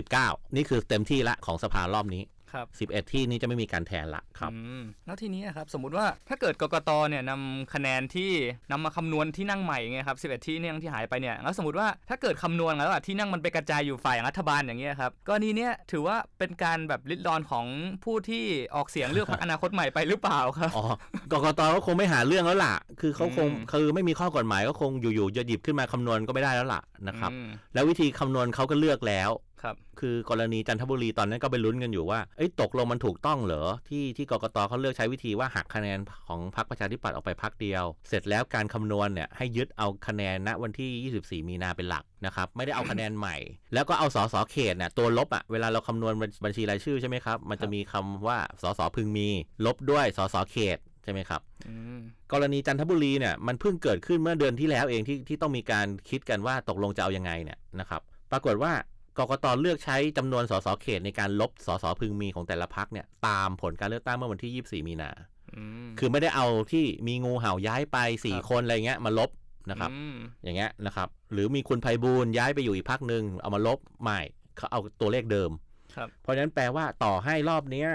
[0.00, 8.30] 489 นี่คือเต็มที่ละของสภารอบนี้ ครับ11 ที่นี้จะไม่มีการแทนละครับอืมแล้วทีนี้ครับสมมุติว่าถ้าเกิดกกตเนี่ยนำคะแนนที่
[8.70, 17.66] นำมาคำนวณที่นั่งใหม่ไงครับ11 ที่นั่งที่หายไปเนี่ยแล้วสมมติว่าถ้าเกิดคำนวณแล้วอะที่นั่งมันไปกระจายอยู่ฝ่ายรัฐบาลอย่างเงี้ยครับกรณีเนี้ยถือว่าเป็นการแบบลิดรอนของ
[18.04, 20.84] ผู้ที่ออกเสียงเลือกพรรคอนาคตใหม่ไปหรือเปล่าครับอ๋อ
[21.32, 29.30] กกตก็คงไม่หาเรื่องแล้วล่ะ คือเขาคงอืมคือไม่มีข้อกฎหมายก็คงอยู่ๆจะหยิบขึ้นมาคำนวณก็ไม่ได้แล้วล่ะนะครับอืมแล้ววิธีคำนวณเขาก็เลือกแล้ว
[29.62, 43.36] ครับคือกรณีจันทบุรีตอนนั้นก็ไปลุ้นกันอยู่ว่าเอ้ยตกลงมันถูกต้องเหรอที่ที่กกตเขาเลือกใช้วิธีว่าหักคะแนนของพรรคประชาธิปัตย์ออกไปพรรคเดียว เสร็จแล้วการคำนวณเนี่ยให้ยึดเอาคะแนนณวันที่ 24 มีนาเป็นหลักนะครับไม่ได้เอาคะแนนใหม่
[43.74, 49.28] แล้วก็เอาสสเขตเนี่ยตัวลบอะเวลาเราคำนวณบัญชีรายชื่อใช่ไหมครับมันจะมีคำว่าสสพึงมี
[49.66, 51.98] ลบด้วยสสเขตใช่ไหมครับอืม
[52.32, 58.72] กรณีจันทบุรีเนี่ยมันเพิ่งเกิดขึ้นเมื่อเดือนที่แล้วเองที่ที่ต้องมีการคิดกันว่าตกลงจะเอายังไงเนี่ยนะครับปรากฏว่า
[59.18, 65.10] กกตเลือกใช้จำนวนสสเขตในการลบสสพึงมีของแต่ละพักเนี่ย ตามผลการเลือกตั้งเมื่อวันที่ 24 มีนา
[65.56, 69.30] อืมคือไม่ได้เอาที่มีงูเห่าย้ายไปครับ4คนอะไรเงี้ยมาลบ
[69.70, 74.18] นะครับอืมอย่างเงี้ยนะครับ หรือมีคุณไพบูลย์ย้ายไปอยู่อีกพักหนึ่งเอามาลบไม่
[74.56, 75.50] เขาเอาตัวเลขเดิม
[75.96, 77.88] ครับเพราะฉะนั้นแปลว่าต่อให้รอบเนี้ย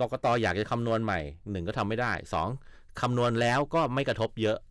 [0.00, 2.48] กกตอยากจะคำนวณใหม่หนึ่งก็ทำไม่ได้สอง
[3.00, 4.65] คำนวณแล้วก็ไม่กระทบเยอะครับ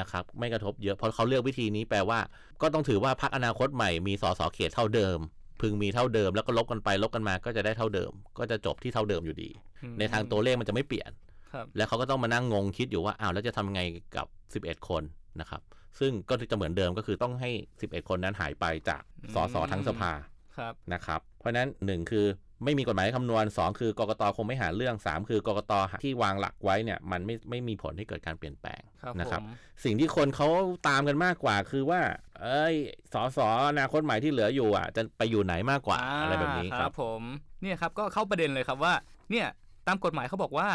[0.00, 2.18] นะครับไม่กระทบเยอะเพราะเขาเลือกวิธีนี้แปลว่า
[2.62, 5.18] ก็ต้องถือว่าพรรคอนาคตใหม่มีสสเขตเท่าเดิม
[5.60, 9.50] พึงมีเท่าเดิมแล้วก็ลบกันไปลบกันมาก็จะได้เท่าเดิม ก็จะจบที่เท่าเดิมอยู่ดี
[9.82, 11.10] อืมในทางตัวเลขมันจะไม่เปลี่ยน
[11.52, 13.82] ครับแล้วเขาก็ต้องมานั่งงงคิดอยู่ว่าอ้าวแล้วจะทำไง
[14.16, 14.26] กับ
[14.64, 15.02] 11 คน
[15.40, 15.60] นะครับ
[16.00, 17.50] ซึ่งก็จะเหมือนเดิมก็คือต้องให้
[17.80, 19.02] 11 คนนั้นหายไปจาก
[19.34, 20.12] สสทั้งสภา
[20.58, 22.26] ครับนะครับ เพราะฉะนั้น1คือ
[22.64, 29.50] ไม่มีกฎหมายคำนวณ 2 คือกกตคงไม่หาเรื่อง 3 คือกกตที่วางหลักไว้เนี่ยมันไม่ไม่มีผลให้เกิดการเปลี่ยนแปลงครับนะครับผม
[29.84, 30.48] สิ่งที่คนเขา
[30.88, 32.00] ตามกันมากกว่าคือว่า
[32.42, 32.74] เอ้ย
[33.12, 37.22] สอสออนาคตใหม่ที่เหลืออยู่อะจะไปอยู่ไหนมากกว่าอะไรแบบนี้ครับผม
[37.62, 38.94] เนี่ยครับก็เข้าประเด็นเลยครับว่า
[39.30, 39.46] เนี่ย
[39.86, 40.68] ตามกฎหมายเขาบอกว่า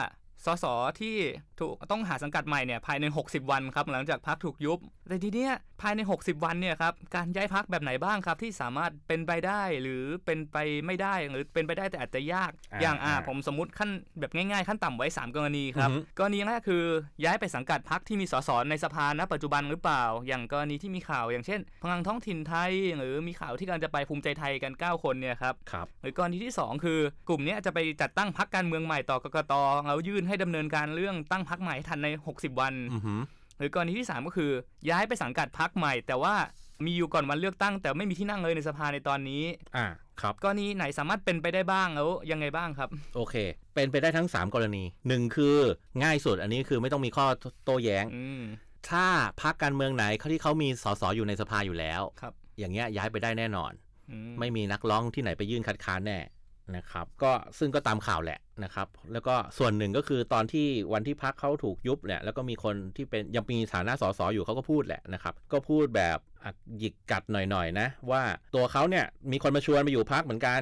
[0.46, 0.66] สส
[1.00, 1.16] ที่
[1.62, 13.90] ถูกต้องหาสังกัดใหม่เนี่ยภายใน 60 วันครับหลังจากพักถูกยุบ แต่ทีเนี้ยภายใน 60 วันเนี่ยครับการย้ายพักแบบไหนบ้างครับ ที่สามารถเป็นไปได้หรือเป็นไปไม่ได้หรือเป็นไปได้แต่อาจจะยากอ่าอย่างอ่าอ่าผมสมมติขั้น
[14.20, 16.84] แบบง่ายๆ ขั้นต่ำไว้ 3 กรณีครับอือฮึกรณีแรกคือ
[17.24, 29.54] ย้ายไปสังกัดพักที่มีสสในสภาณปัจจุบันหรือเปล่า อย่างกรณีที่มีข่าวอย่างเช่น พลังท้องถิ่นไทย หรือมีข่าวที่กำลังจะไปภูมิใจไทยกัน 9 คนเนี่ยครับครับหรือกรณีที่ 2 คือกลุ่มเนี้ยจะไปจัดตั้งพักการเมืองใหม่ต่อกกต
[29.88, 33.22] แล้วยื่นให้ดำเนินการเรื่องตั้งพักใหม่ให้ทันใน 60 วันอือหือ
[33.58, 34.52] หรือกรณีที่ 3 ก็คือ
[34.90, 36.36] ย้ายไปสังกัดพักใหม่ แต่ว่า
[36.86, 39.44] มีอยู่ก่อนวันเลือกตั้ง แต่ไม่มีที่นั่งเลยในสภาในตอนนี้
[39.78, 39.88] อ่า
[40.22, 43.36] ครับกรณีไหนสามารถเป็นไปได้บ้างแล้วยังไงบ้างครับ โอเค
[43.76, 45.58] เป็นไปได้ทั้ง 3 กรณีหนึ่งคือ
[46.04, 47.26] ง่ายสุดอันนี้คือไม่ต้องมีข้อ
[47.64, 48.42] โต้แย้งอืม
[48.90, 49.06] ถ้า
[49.42, 53.72] พักการเมืองไหนเขาที่เขามีสสอยู่ในสภาอยู่แล้วครับ อย่างเงี้ยย้ายไปได้แน่นอน
[54.12, 56.20] อืไม่มีนักร้องที่ไหนไปยื่นคัดค้านแน่
[56.76, 68.22] นะครับก็ซึ่งก็ตามข่าวแหละนะครับ แล้วก็ส่วนหนึ่งก็คือตอนที่วันที่พักเขาถูกยุบเนี่ยแล้วก็มีคนที่เป็นยังมีฐานะสสอยู่เขาก็พูดแหละนะครับ ก็พูดแบบอะหยิกกัดหน่อยๆนะว่า
[68.56, 70.62] ตัวเขาเนี่ยมีคนมาชวนไปอยู่พักเหมือนกัน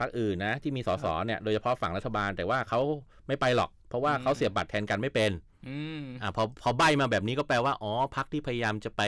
[0.00, 2.80] พักอื่นนะที่มีสสเนี่ยโดยเฉพาะฝั่งรัฐบาล แต่ว่าเขา
[3.28, 5.30] ไม่ไปหรอก เพราะว่าเขาเสียบบัตรแทนกันไม่เป็น
[5.68, 9.02] อืมอ่าพอพอใบมาแบบนี้ก็แปลว่าอ๋อพักที่พยายามจะไป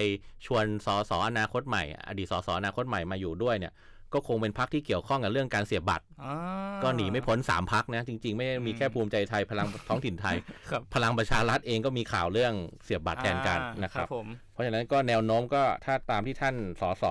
[0.47, 3.73] ชวนสสอนาคตใหม่ อดีตสสอนาคตใหม่มาอยู่ด้วยเนี่ย
[4.15, 6.35] ก็คงเป็นพักที่เกี่ยวข้องกับเรื่องการเสียบบัตรอ่า
[6.83, 10.37] ก็หนีไม่พ้นสามพักนะ จริง ๆ ไม่ได้มีอืมแค่ภูมิใจไทยพลังท้องถิ่นไทย
[10.71, 17.05] ครับพลังประชารัฐเองก็มีข่าวเรื่องเสียบบัตรแทนกันอ่านะครับผมเพราะฉะนั้นก็แนวโน้มก็ถ้าตามที่ท่านสส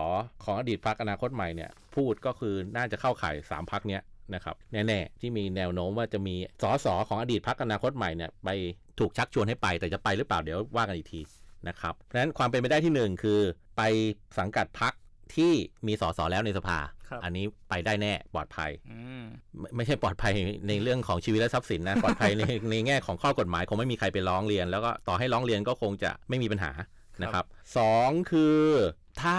[0.43, 4.01] ของอดีตพักอนาคตใหม่เนี่ย พูดก็คือน่าจะเข้าข่ายสามพักเนี้ย
[4.35, 8.49] นะครับแน่ๆที่มีแนวโน้มว่าจะมีสสของอดีตพักอนาคตใหม่เนี่ยไป
[8.99, 11.21] ถูกชักชวนให้ไปแต่จะไปหรือเปล่าเดี๋ยวว่ากันอีกที
[11.67, 13.39] นะครับเพราะฉะนั้นความเป็นไปได้ที่หนึ่งคือ
[13.77, 13.81] ไป
[14.39, 14.93] สังกัดพัก
[15.35, 15.53] ที่
[15.87, 19.23] มีสสแล้วในสภาครับอันนี้ไปได้แน่ปลอดภัยอืม
[19.59, 20.31] ไม่ไม่ใช่ปลอดภัย
[20.67, 26.71] ในเรื่องของชีวิตและทรัพย์สินนะ ปลอดภัยในในแง่ของข้อกฎหมาย คงไม่มีใครไปร้องเรียน แล้วก็ต่อให้ร้องเรียนก็คงจะไม่มีปัญหา
[27.21, 27.45] นะครับ
[27.77, 28.59] สองคือ
[29.21, 29.37] ถ้า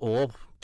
[0.00, 0.12] โอ้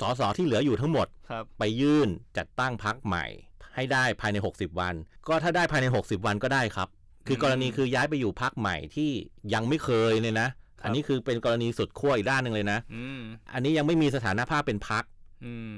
[0.01, 3.27] สสที่เหลืออยู่ทั้งหมดครับไปยื่นจัดตั้งพักใหม่
[3.75, 4.95] ให้ได้ภายใน 60 วัน
[5.29, 6.89] ก็ถ้าได้ภายใน 60 วันก็ได้ครับ
[7.27, 9.11] คือมกรณีคือย้ายไปอยู่พักใหม่ที่
[9.55, 13.21] ยังไม่เคยเลยนะครับ อันนี้คือเป็นกรณีสุดขั้วอีกด้านหนึ่งเลยนะอืม
[13.55, 15.05] อันนี้ยังไม่มีสถานภาพเป็นพัก
[15.45, 15.75] อืม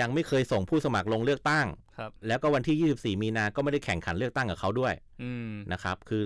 [0.00, 1.66] ยังไม่เคยส่งผู้สมัครลงเลือกตั้ง
[1.98, 6.24] ครับแล้วก็วันที่ 24 มีนาก็ไม่ได้แข่งขันเลือกตั้งกับเขาด้วยอืมนะครับ คือ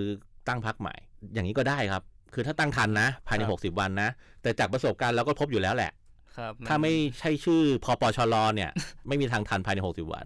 [0.48, 0.94] ตั้งพักใหม่
[1.34, 2.02] อย่างนี้ก็ได้ครับ
[2.34, 4.10] คือถ้าตั้งทันนะ ภายในครับ60 วันนะ
[4.42, 5.90] แต่จากประสบการณ์เราก็พบอยู่แล้วแหละ
[6.38, 8.70] ครับถ้าไม่ใช่ชื่อพปชรเนี่ย
[9.08, 10.24] ไม่มีทางทันภายใน 60 วัน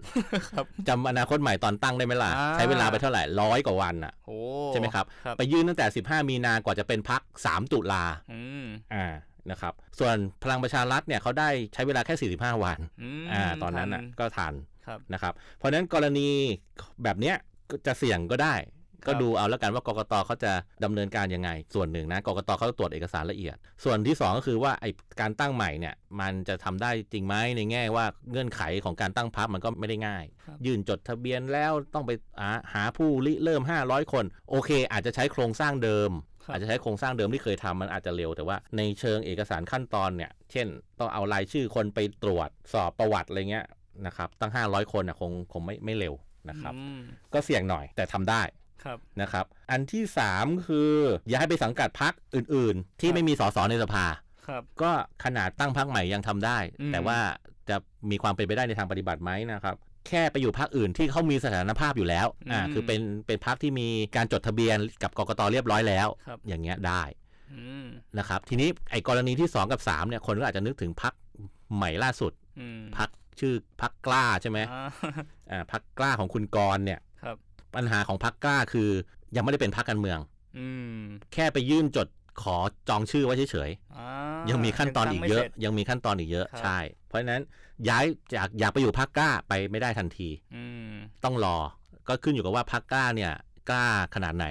[0.50, 9.06] ครับจำอนาคตใหม่ตอนตั้งได้ไหมล่ะอ่าใช้เวลาไปเท่าไหร่ร้อยกว่าวันอะโอ้ใช่ไหมครับครับ ไปยื่นตั้งแต่ 15 มีนากว่าจะเป็นพัก3ตุลาอืมอ่า
[9.50, 14.52] นะครับ ส่วนพลังประชารัฐเนี่ยเขาได้ใช้เวลาแค่ 45 วันอืมอ่าตอนนั้นทัอะก็ทัน
[14.86, 16.28] ครับนะครับ เพราะฉะนั้นกรณี
[17.04, 17.36] แบบเนี้ย
[17.70, 18.54] ก็จะเสี่ยงก็ได้
[19.06, 20.52] ก็ดูเอาแล้วกันว่ากกตเขาจะ
[20.84, 24.86] ดำเนินการยังไง ส่วนหนึ่งนะกกตเขาตรวจเอกสารละเอียด ส่วนที่สองก็คือว่าไอ
[25.20, 32.10] การตั้งใหม่เนี่ยมันจะทำได้จริงไหมในแง่ว่าเงื่อนไขของการตั้งพักมันก็ไม่ได้ง่ายครับยื่นจดทะเบียนแล้วต้องไป
[32.40, 36.10] หาหาผู้ริเริ่ม 500 คน โอเค อาจจะใช้โครงสร้างเดิม
[36.44, 40.66] ครับอาจจะใช้โครงสร้างเดิมที่เคยทำมันอาจจะเร็วแต่ว่าในเชิงเอกสารขั้นตอนเนี่ยเช่น
[40.98, 43.66] ต้องเอารายชื่อคนไปตรวจสอบประวัติอะไรเงี้ย
[44.06, 46.14] นะครับตั้ง 500 คนอะคงคงไม่ไม่เร็ว
[46.50, 47.00] นะครับอืม
[47.34, 48.42] ก็เสี่ยงหน่อยแต่ทำได้
[48.84, 50.92] ครับนะครับ อันที่ 3 คือ
[51.32, 54.06] ย้ายไปสังกัดพักอื่นๆ ที่ครับไม่มีสสในสภา
[54.46, 54.90] ครับก็
[55.24, 57.18] ขนาดตั้งพักใหม่ยังทำได้อืมแต่ว่า
[57.68, 57.76] จะ
[58.10, 59.76] มีความเป็นไปได้ในทางปฏิบัติไหมนะครับ
[60.08, 67.02] แค่ไปอยู่พักอื่นที่เขามีสถานภาพอยู่แล้วอ่าคือเป็นเป็นพักที่มีการจดทะเบียนกับกกตเรียบร้อยแล้วครับอย่างเงี้ยได้
[67.52, 67.86] อืม
[68.18, 71.14] นะครับทีนี้ไอ้กรณีที่ 2 กับ 3 เนี่ยคนก็อาจจะนึกถึงพัก
[71.74, 73.08] ใหม่ล่าสุดอืมพัก
[73.40, 74.88] ชื่อพักกล้าใช่ไหมอ่า
[75.50, 77.09] อ่าพักกล้าของคุณกรณ์เนี่ยครับ
[77.74, 78.88] ปัญหาของพักกล้าคือ
[79.36, 80.18] ยังไม่ได้เป็นพักการเมือง
[80.58, 80.98] อืม
[81.32, 82.08] แค่ไปยื่นจด
[82.42, 82.56] ขอ
[82.88, 86.78] จองชื่อไว้เฉยอ่าๆยังมีขั้นตอนอีกเยอะงตั้งไม่สร็จยังมีขั้นตอนอีกเยอะครับใช่
[87.08, 87.42] เพราะฉะนั้น
[87.88, 88.04] ย้าย
[88.34, 91.56] จากอยากไปอยู่พักกล้าไปไม่ได้ทันทีอืมต้องรอ
[92.08, 93.32] ก็ขึ้นอยู่กับว่าพักกล้าเนี่ย
[93.70, 94.46] กล้าขนาดไหน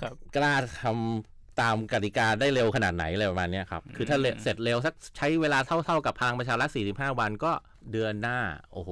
[0.00, 0.52] ครับกล้า
[0.82, 7.52] ทำ ตามกติกาได้เร็วขนาดไหนอะไรประมาณเนี้ยครับ คือถ้าเร็วอืมเสร็จเร็วสักใช้เวลาเท่าๆกับพลังประชารัฐ45 วันก็
[7.92, 8.38] เดือนหน้า
[8.72, 8.90] โอ้โห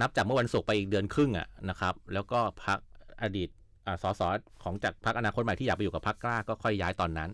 [0.00, 2.78] นับจากเมื่อวันศุกร์ไปอีกเดือนครึ่งอะนะครับ แล้วก็พัก
[3.22, 3.48] อดีต
[3.86, 4.22] อ่าสส
[4.62, 7.30] ของจากพักอนาคตใหม่ที่อยากไปอยู่กับพักกล้าก็ค่อยย้ายตอนนั้น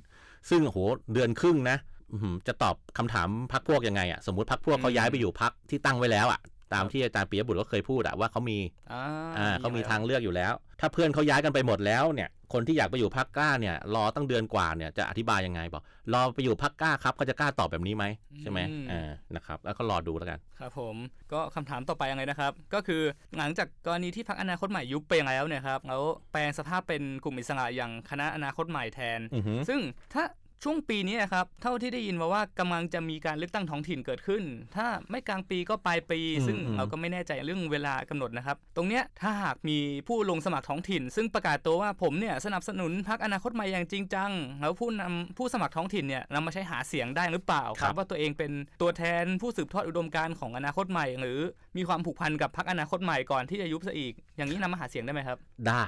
[0.51, 0.79] ซึ่งโอ้โห
[1.13, 1.77] เดือนครึ่งนะ
[2.13, 6.41] อื้อหือจะตอบคำถามพักพวกยังไงอะสมมติพักพวกเขาย้ายไปอยู่พักที่ตั้งไว้แล้วอะ
[6.75, 8.59] ตามที่อาจารย์ปิยบุตรก็เคยพูดอะว่าเขามี
[8.93, 9.03] อ่า
[9.39, 18.05] อ่าเขามีทางเลือกอยู่แล้ว ถ้าเพื่อนเขาย้ายกันไปหมดแล้วเนี่ยคนที่อยากไปอยู่พักกล้าเนี่ยรอตั้งเดือนกว่าเนี่ยจะอธิบายยังไงบอกรอไปอยู่พักกล้าครับเขาจะกล้าตอบแบบนี้ไหม
[18.41, 20.97] ใช่ไหมอ่านะครับแล้วก็รอดูแล้วกัน ครับผม
[21.33, 23.03] ก็คำถามต่อไปยังไงนะครับ ก็คือ
[23.39, 26.03] หลังจากกรณีที่พักอนาคตใหม่ยุบไปแล้วเนี่ยครับแล้ว
[26.33, 29.81] แปลงสภาพเป็นกลุ่มอิสระอย่างคณะอนาคตใหม่แทนอือหือซึ่ง
[30.15, 30.25] ถ้า
[30.65, 34.43] ช่วงปีนี้นะครับ เท่าที่ได้ยินมาว่ากำลังจะมีการเลือกตั้งท้องถิ่นเกิดขึ้น
[34.77, 51.39] ถ้าไม่กลางปีก็ปลายปี ซึ่งเราก็ไม่แน่ใจเรื่องเวลากำหนดนะครับ ตรงเนี้ยถ้าหากมีผู้ลงสมัครท้องถิ่น ซึ่งประกาศตัวว่าผมเนี่ยสนับสนุนพรรคอนาคตใหม่อย่างจริงจัง แล้วผู้นำผู้สมัครท้องถิ่นเนี่ยนำมาใช้หาเสียงได้หรือเปล่าครับว่าตัวเองเป็นตัวแทนผู้สืบทอดอุดมการณ์ของอนาคตใหม่ หรือ
[51.79, 55.39] มีความผูกพันกับพรรคอนาคตใหม่ก่อนที่จะยุบซะอีก อย่างนี้นำมาหาเสียงได้ไหมครับ
[55.69, 55.85] ได้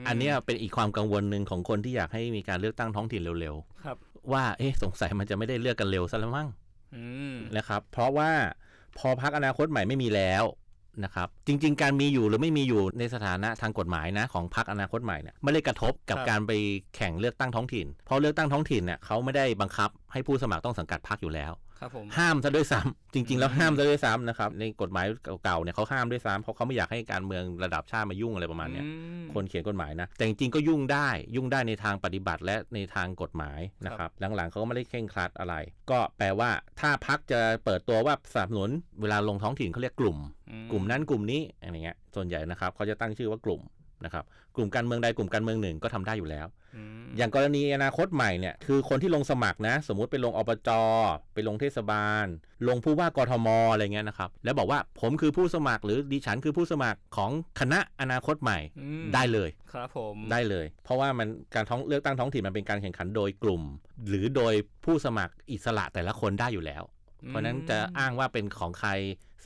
[0.00, 3.54] มอันเนี้ยเป็นอีกความกังวลหนึ่งของคนที่อยากให้มีการเลือกตั้งท้องถิ่นเร็ว
[3.84, 6.48] ครับๆว่าเอ๊ะสงสัยมันจะไม่ได้เลือกกันเร็วซะแล้วมั้ง
[6.96, 7.04] อื
[7.34, 8.30] มนะครับ เพราะว่า
[8.98, 10.44] พอพักอนาคตใหม่ไม่มีแล้ว
[11.04, 16.52] นะครับจริง ๆ การมีอยู่หรือไม่มีอยู่ในสถานะทางกฎหมายนะของพักอนาคตใหม่เนี่ยไม่ได้กระทบกับครับการไป
[16.96, 21.73] แข่งเลือกตั้งท้องถิ่น เพราะเลือกตั้งท้องถิ่นเนี่ยเขาไม่ได้บังคับให้ผู้สมัครต้องสังกัดพักอยู่แล้วครับผม
[22.18, 25.06] ห้ามซะด้วยซ้ำจริง ๆ แล้วอืมห้ามซะด้วยซ้ำนะครับ ในกฎหมาย
[25.44, 28.90] เก่าๆเนี่ยเขาห้ามด้วยซ้ำเพราะเขาไม่อยากให้การเมืองระดับชาติมายุ่งอะไรประมาณเนี้ยอื
[29.22, 35.54] มคนเขียนกฎหมายนะ แต่จริงๆก็ยุ่งได้ยุ่งได้ในทางปฏิบัติและในทางกฎหมายนะครับ หลังๆเขาก็ไม่ได้เคร่งครัดอะไร
[35.90, 38.70] ก็แปลว่าถ้าพักจะเปิดตัวว่าสนับสนุน
[39.02, 40.18] เวลาลงท้องถิ่นเขาเรียกกลุ่ม
[40.50, 43.60] อืกลุ่มนั้นกลุ่มนี้อะไรเงี้ยส่วนใหญ่นะครับเขาจะตั้งชื่อว่ากลุ่ม
[44.04, 44.24] นะครับ
[44.56, 46.46] กลุ่มการเมืองใดกลุ่มการเมืองหนึ่งก็ทำได้อยู่แล้ว
[47.14, 50.70] อืมอย่างกรณีอนาคตใหม่เนี่ยคือคนที่ลงสมัครนะ สมมุติไปลงอบจ
[51.34, 52.26] ไปลงเทศบาล
[52.68, 63.62] ลงผู้ว่ากทมอะไรเงี้ยนะครับ แล้วบอกว่าผมคือผู้สมัครหรือดิฉันคือผู้สมัครของคณะอนาคตใหม่อืมได้เลยครับผมได้เลย เพราะว่ามันการท้องเลือกตั้งท้องถิ่นมันเป็นการแข่งขันโดยกลุ่ม
[64.08, 66.82] หรือโดยผู้สมัครอิสระแต่ละคนได้อยู่แล้ว
[67.28, 68.90] เพราะฉะนั้นจะอ้างว่าเป็นของใคร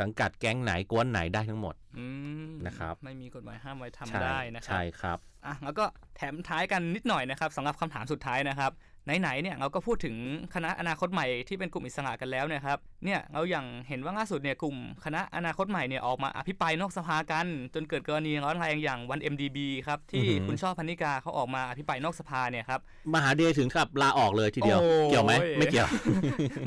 [0.00, 2.06] สังกัดแก๊งไหนกวนไหนได้ทั้งหมดอื
[2.46, 5.84] มนะครับ ไม่มีกฎหมายห้ามไว้ทำใช่ได้นะครัใช่ครับ อะแล้วก็
[6.16, 8.72] แถมท้ายกันนิดหน่อยนะครับสำหรับคำถามสุดท้ายนะครับ
[9.20, 10.14] ไหนๆเนี่ยเราก็พูดถึง
[10.54, 22.80] คณะอนาคตใหม่ที่เป็นกลุ่มอิสระกันแล้วเนี่ยครับเนี่ยเราอย่างเห็นว่าล่าสุดเนี่ยกลุ่มคณะอนาคตใหม่เนี่ยออกมาอภิปรายนอกสภากัน จนเกิดกรณีร้อนแรงอย่างวัน MDB ครับที่อือหือคุณช่อพันิกาเขาออกมาอภิปรายนอกสภาเนี่ยครับ
[23.14, 25.88] มหาเดชถึงกับลาออกเลยทีเดียวโอ้ยเกี่ยวไหมไม่เกี่ยว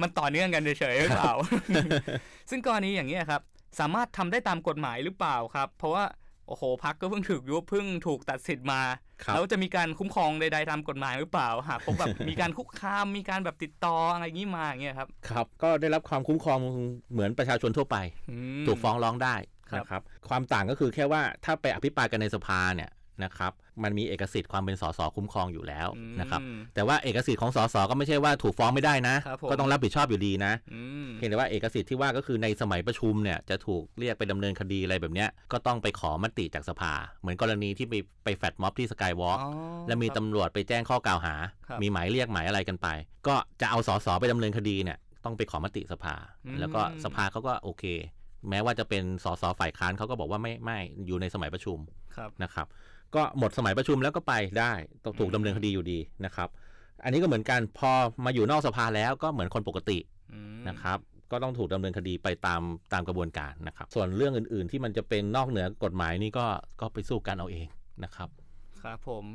[0.01, 1.33] มันต่อเนื่องกันเฉยๆหรือเปล่า
[2.49, 3.41] ซึ่งกรณีอย่างนี้ยครับ
[3.79, 6.05] สามารถทำได้ตามกฎหมายหรือเปล่าครับ เพราะว่า
[6.47, 16.59] โอ้โหพักก็เพิ่งถูกยุบเพิ่งถูกตัดสิทธิ์มาครับ แล้วจะมีการคุ้มครองใดๆตามกฎหมายหรือเปล่าหากพบแบบมีการคุกคามมีการแบบติดต่ออะไรอย่างนี้มาอย่างเงี้ยครับครับ ก็ได้รับความคุ้มครอง
[17.11, 17.97] เหมือนประชาชนทั่วไป
[18.29, 19.35] อืมถูกฟ้องร้องได้
[19.71, 22.89] ครับนะครับ ความต่างก็คือแค่ว่าถ้าไปอภิปรายกันในสภาเนี่ย
[23.25, 23.51] นะครับ
[23.83, 26.41] มันมีเอกสิทธิ์ความเป็นสสคุ้มครองอยู่แล้วอืมนะครับ
[26.75, 39.51] แต่ว่าเอกสิทธิ์ของสสก็ไม่ใช่ว่าถูกฟ้องไม่ได้นะครับผมก็ต้องรับผิดชอบอยู่ดีนะอืมเพียงแต่ว่าเอกสิทธิ์ที่ว่าก็คือในสมัยประชุมเนี่ยจะถูกเรียกไปดำเนินคดีอะไรแบบเนี้ยก็ต้องไปขอมติจากสภา เหมือนกรณีที่ไปไปแฟดม็อบที่สกายวอล์กอ๋อ
[39.87, 41.35] แล้วมีครับตำรวจไปแจ้งข้อกล่าวหา
[41.67, 42.87] ครับมีหมายเรียกหมายอะไรกันไป
[43.27, 47.83] ก็จะเอาสสไปดำเนินคดีเนี่ยต้องไปขอมติสภาอืมแล้วก็สภาเขาก็โอเค
[48.49, 51.77] แม้ว่าจะเป็นสสฝ่ายค้านเขาก็บอกว่าไม่ไม่อยู่ในสมัยประชุม
[52.15, 52.67] ครับนะครับ
[53.15, 56.49] ก็หมดสมัยประชุมแล้วก็ไปได้ต้องถูกอืมดำเนินคดีอยู่ดีนะครับ
[57.03, 57.91] อันนี้ก็เหมือนกันพอ
[58.25, 59.97] มาอยู่นอกสภาแล้วก็เหมือนคนปกติ
[60.33, 60.97] อืมนะครับ
[61.31, 62.61] ก็ต้องถูกดำเนินคดีไปตาม
[62.93, 66.45] ตามกระบวนการนะครับ ส่วนเรื่องอื่นๆที่มันจะเป็นนอกเหนือกฎหมายนี่ก็
[66.81, 67.67] ก็ไปสู้กันเอาเอง
[68.03, 68.29] นะครับ
[68.81, 69.25] ครับผม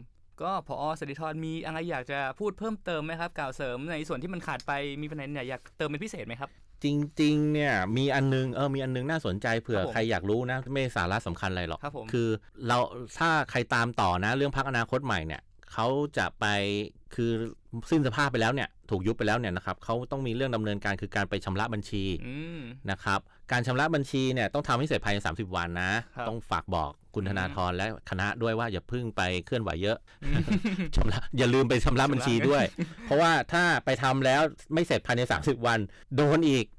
[0.43, 6.51] ก็พอสติธรมีอะไรอยากจะพูดเพิ่มเติมไหมครับ กล่าวเสริมในส่วนที่มันขาดไปมีประเด็นไหนอยากเติมเป็นพิเศษไหมครับ
[6.85, 6.87] จ
[7.21, 12.29] ริง ๆ เนี่ย มีอันนึงเออมีอันนึงน่าสนใจเผื่อครับผมใครอยากรู้นะ ไม่สาระสำคัญอะไรหรอกครับผมคือ
[12.67, 12.79] เรา
[13.19, 15.87] ถ้าใครตามต่อนะ เรื่องพักอนาคตใหม่เนี่ยเขา
[16.19, 16.47] จะไป
[17.15, 17.31] คือ
[17.91, 22.61] สิ้นสภาพไปแล้วเนี่ยถูกยุบไปแล้วเนี่ยนะครับเขาต้องมีเรื่องดำเนินการคือการไปชำระบัญชีอืม
[22.91, 23.21] นะครับ
[23.53, 29.99] การชำระบัญชีเนี่ยต้องทำให้เสร็จภายใน30 วันนะครับต้องฝากบอก คุณอืมธนาธรและคณะด้วยว่าอย่าเพึ่งไปเคลื่อนไหวเยอะ
[30.97, 32.65] ชำระอย่าลืมไปชำระบัญชีด้วย
[33.05, 34.43] เพราะว่าถ้าไปทำแล้ว
[34.75, 35.79] ไม่เสร็จภายใน 30 วัน
[36.17, 36.76] โดนอีกอืม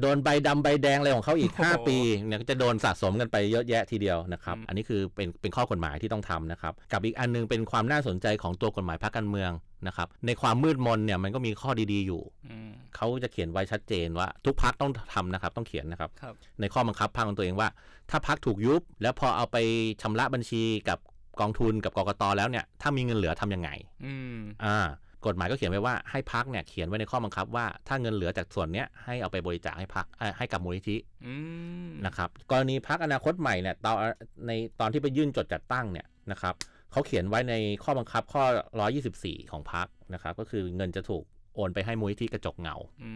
[0.00, 1.96] โดนใบดำใบแดงอะไรของเขาอีกโอ้โห5ปี
[2.26, 9.50] เนี่ยก็จะโดนสะสมกันไปเยอะแยะทีเดียวนะครับอืมอันนี้คือเป็นเป็นข้อกฎหมายที่ต้องทำนะครับ กับอีกอันนึงเป็นความน่าสนใจของตัวกฎหมายพรรคการเมือง
[9.86, 17.68] นะครับ ในความมืดมนเนี่ยมันก็มีข้อดีๆอยู่อืมเขาจะเขียนไว้ชัดเจนว่าทุกพักต้องทำนะครับ ต้องเขียนนะครับครับในข้อบังคับพักของตัวเองว่า
[18.10, 19.56] ถ้าพักถูกยุบ แล้วพอเอาไป
[20.02, 20.98] ชำระบัญชีกับ
[21.40, 23.70] กองทุนกับกกตแล้วเนี่ย ถ้ามีเงินเหลือทำยังไง
[24.04, 24.78] อืมอ่า
[25.26, 30.06] กฎหมายก็เขียนไว้ว่าให้พักเนี่ยเขียนไว้ในข้อบังคับว่าถ้าเงินเหลือจากส่วนเนี้ยให้เอาไปบริจาคให้พัก
[30.38, 31.34] ให้กับมูลนิธิอื
[31.86, 33.96] มนะครับกรณีพักอนาคตใหม่เนี่ยตอน
[34.46, 36.54] ในตอนที่ไปยื่นจดจัดตั้งเนี่ยนะครับ
[36.92, 38.42] เขาเขียนไว้ในข้อบังคับข้อ
[38.98, 43.10] 124 ของพักนะครับ ก็คือเงินจะถูกโอนไปให้มูลนิธิกระจกเงาอื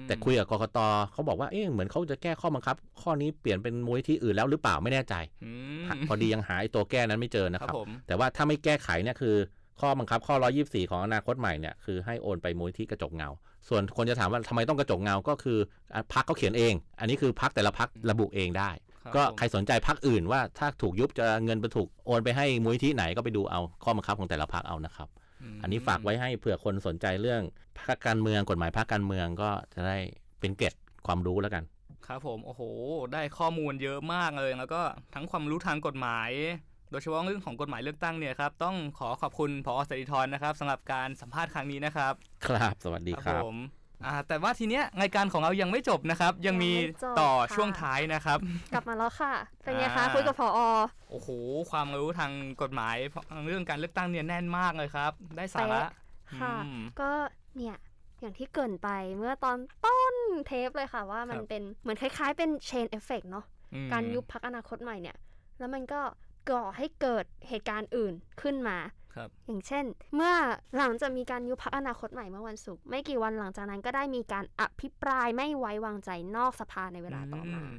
[0.00, 0.78] มแต่คุยกับกกต
[1.12, 5.50] เขาบอกว่าเอ๊ะเหมือนเขาจะแก้ข้อบังคับ ข้อนี้เปลี่ยนเป็นมูลนิธิอื่นแล้วหรือเปล่าไม่แน่ใจอื
[5.82, 9.36] มพอดียังหาไอ้ตัวแก้นั้นไม่เจอนะคครัรับบผมแต่ว่าถ้าไม่แก้ไขเนี่ยคือ
[9.80, 10.34] ข้อบังคับข้อ
[10.64, 13.30] 124 ของอนาคตใหม่เนี่ยคือให้โอนไปมูลที่กระจกเงา
[13.68, 15.58] ส่วนคนจะถามว่าทำไมต้องกระจกเงา ก็คือ
[15.94, 18.70] อะพักเขาเขียนเอง อันนี้คือพักแต่ละพักระบุเองได้
[19.02, 25.08] ครับก็ผมใครสนใจพักอื่นว่าถ้าถูกยุบจะเงินไปถูกโอนไปให้มูลที่ไหนก็ไปดูเอาข้อบังคับของแต่ละพักเอานะครับ
[25.56, 27.42] มอันนี้ฝากไว้ให้เผื่อคนสนใจเรื่อง
[27.78, 29.96] พักการเมืองกฎหมายพักการเมืองก็จะได้
[30.40, 30.74] เป็นเกร็ด
[31.06, 31.64] ความรู้แล้วกัน
[32.06, 32.62] ครับผมโอ้โห
[33.12, 34.80] ได้ข้อมูลเยอะมากเลย แล้วก็
[35.14, 36.30] ทั้งความรู้ทางกฎหมาย
[36.90, 42.12] โดยเฉพาะเรื่องของกฎหมายเลือกตั้งเนี่ยครับต้องขอขอบคุณพอสติธรนะครับสำหรับการสัมภาษณ์ครั้งนี้นะครับ
[42.46, 43.58] ครับ สวัสดีครับผม
[44.06, 48.38] อ่าแต่ว่าทีเนี้ยรายการของเรายังไม่จบนะครับ ยังมียังไม่จบต่อค่ะช่วงท้ายนะครับ
[48.74, 50.48] กลับมาแล้วค่ะ เป็นไงคะอ่าคุยกับพอ
[51.10, 51.28] โอ้โห
[51.70, 52.96] ความรู้ทางกฎหมาย
[53.46, 55.80] เรื่องการเลือกตั้งเนี่ยแน่นมากเลยครับ ได้สาระ
[56.40, 57.10] ค่ะอืมก็
[57.56, 57.76] เนี่ย
[58.20, 60.14] อย่างที่เกรินไปเมื่อตอนต้น
[60.46, 63.44] เทปเลยค่ะว่ามันครับเป็นเหมือนคล้ายๆ เป็น chain effect เนาะ
[63.74, 65.16] อืมการยุบพักอนาคตใหม่เนี่ย
[65.58, 66.00] แล้วมันก็
[66.50, 68.78] ก่อให้เกิดเหตุการณ์อื่นขึ้นมา
[69.14, 70.34] ครับอย่างเช่น เมื่อ
[70.76, 77.74] หลังจากมีการยุบพักอนาคตใหม่เมื่อวันศุกร์ไม่กี่วันหลังจากนั้นก็ได้มีการอภิปรายไม่ไว้วางใจนอกสภาในเวลาต่อมาม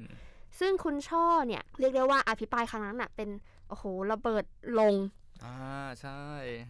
[0.59, 3.29] ซึ่งคุณช่อเนี่ยเรียกได้ว่าอภิปรายครั้งนั้นน่ะเป็น
[3.69, 4.45] โอ้โหระเบิด
[4.79, 5.24] ลงอ่า
[6.01, 6.21] ใช่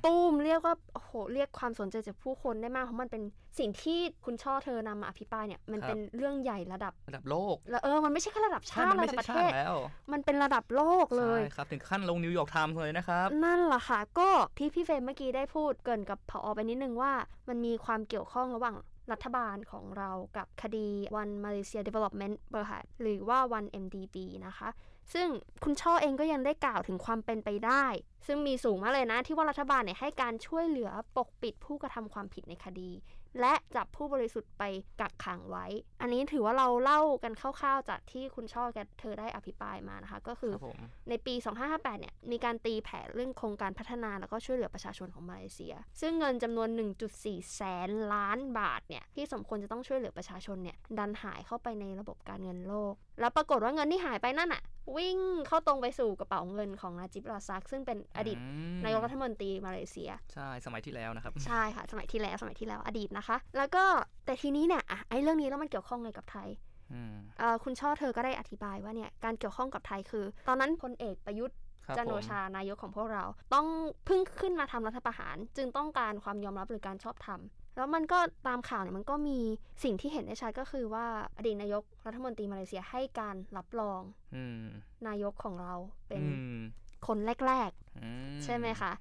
[0.05, 3.23] ตูมเรียกว่าโอ้โหเรียกความสนใจจากผู้คนได้มากเพราะมันเป็น
[3.59, 9.75] สิ่งที่คุณช่อเธอนำมาอภิปรายเนี่ยมันเป็นเรื่องใหญ่ระดับระดับโลกแล้วเออมันไม่ใช่แค่ระดับชามัติไม่ระดับใช่ประชาเทติศแล้ว
[10.11, 17.13] มันเป็นระดับโลกเลยใช่ครับถึงขั้นลง New York Times เลยนะครับนั่นแหละค่ะก็ที่พี่เฟรมเมื่อกี้ได้พูดเกริ่นกับผอไปนิดนึงว่า
[17.49, 18.77] มันมีความเกี่ยวข้องระหว่าง
[19.11, 20.87] รัฐบาลของเรากับคดี
[21.21, 24.69] One Malaysia Development Berhad หรือว่า One MDB นะคะ
[25.13, 25.27] ซึ่ง
[25.63, 27.85] คุณช่อเองก็ยังได้กล่าวถึงความเป็นไปได้
[28.27, 32.91] ซึ่งมีสูงมากเลยนะ ที่ว่ารัฐบาลเนี่ยให้การช่วยเหลือปกปิดผู้กระทำความผิดในคดี
[33.41, 34.63] และจับผู้บริสุทธิ์ไป
[35.01, 35.65] กักขังไว้
[36.01, 41.33] อันนี้ถือว่าเราเล่ากันคร่าวๆจากที่คุณช่อแกเธอได้อภิปรายมานะคะ ก็คือครับผมในปี
[41.67, 46.69] 2558 เนี่ยมีการตีแผ่เรื่องโครงการพัฒนาแล้วก็ช่วยเหลือประชาชนของมาเลเซีย ซึ่งเงินจำนวน
[47.11, 54.63] 1.4 แสนล้านบาทเนี่ยที่สมควรจะต้องช่วยเหลือประชาชนเนี่ยดันหายเข้าไปในระบบการเงินโลก แล้วปรากฏว่าเงินที่หายไปนั่นอะ
[54.97, 58.41] วิ่งเข้าตรงไปสู่กระเป๋าเงินของนาจิบราซัก ซึ่งเป็นอดีตม
[58.85, 63.83] นายกรัฐมนตรีมาเลเซีย ใช่สมัยที่แล้วนะครับ ใช่ค่ะ สมัยที่แล้วสมัยที่แล้วอดีตนะคะ แล้วก็
[64.25, 66.49] แต่ทีนี้เนี่ยอะไอ้เรื่องนี้แล้วมันเกี่ยวข้องไงกับไทย
[66.93, 73.23] อืมเอ่อคุณช่อเธอก็ได้อธิบายว่าเนี่ยการเกี่ยวข้องกับไทยคือ ตอนนั้นพลเอกประยุทธ์ครับจันทร์โอผมชานายกของพวกเรา
[73.53, 73.67] ต้อง
[74.05, 77.39] เพิ่งขึ้นมาทำรัฐประหาร จึงต้องการความยอมรับหรือการชอบธรรม
[77.75, 79.37] แล้วมันก็ตามข่าวเนี่ยมันก็มี
[79.83, 81.05] สิ่งที่เห็นได้ชัดก็คือว่า
[81.37, 84.01] อดีตนายกรัฐมนตรีมาเลเซียให้การรับรอง
[84.35, 84.65] อืม
[85.07, 85.73] นายกของเรา
[86.07, 86.59] เป็นอืม
[87.07, 87.71] คนแรก
[88.03, 88.91] อืๆใช่ไหมคะ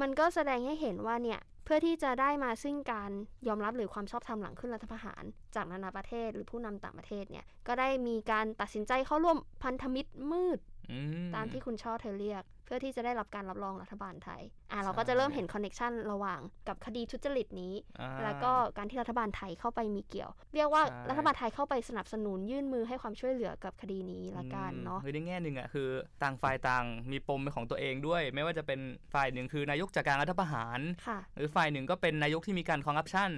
[0.00, 3.10] มันก็แสดงให้เห็นว่าเนี่ยเพื่อที่จะได้มาซึ่งการ
[3.48, 5.22] ยอมรับหรือความชอบธรรมหลังขึ้นรัฐประหาร
[5.54, 10.58] จากนานาประเทศหรือผู้นำต่างประเทศเนี่ยก็ได้มีการตัดสินใจเข้าร่วมพันธมิตรมืด
[10.90, 10.98] อื
[11.34, 25.88] ตามที่คุณช่อเธอเรียกเพื่อที่จะได้รับการรับรองรัฐบาลไทย อะใช่เราก็จะเริ่มเห็นคอนเน็ชันระหว่างกับคดีทุจริตนี้อ่าแล้วก็การที่รัฐบาลไทยเข้าไปมีเกี่ยว เรียกว่าใช่รัฐบาลไทยเข้าไปสนับสนุนยื่นมือให้ความช่วยเหลือกับคดีนี้ละกันเนาะคือในแง่หนึ่งอะคือ
[26.22, 28.80] ต่างฝ่ายต่างมีปมเป็นของตัวเองด้วย ไม่ว่าจะเป็น
[29.14, 33.30] ฝ่ายหนึ่งคือนายกจากการรัฐประหารค่ะหรือฝ่ายหนึ่งก็เป็นนายกที่มีการคอร์รัปชัน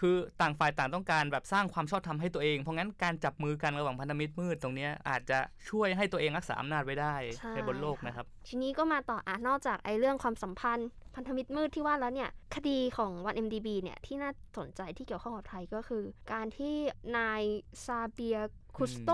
[0.00, 5.38] คือต่างฝ่ายต่างต้องการแบบสร้างความชอบธรรมให้ตัวเอง เพราะงั้นการจับมือกันระหว่างพันธมิตรมืดตรงเนี้ยอาจจะ
[5.70, 16.74] ช่วยให้ตัวเองรักษาอำนาจไว้ได้ใช่ในบนโลกนะครับ ทีนี้ก็มาต่ออะนอกจากไอ้เรื่องความสัมพันธ์พันธมิตรมืดที่ว่าแล้วเนี่ยคดีของวัน MDB เนี่ยที่น่าสนใจที่เกี่ยวข้องกับไทยก็คือ การที่
[17.16, 17.42] นาย
[17.84, 18.38] ซาเบีย
[18.76, 19.10] คุสโต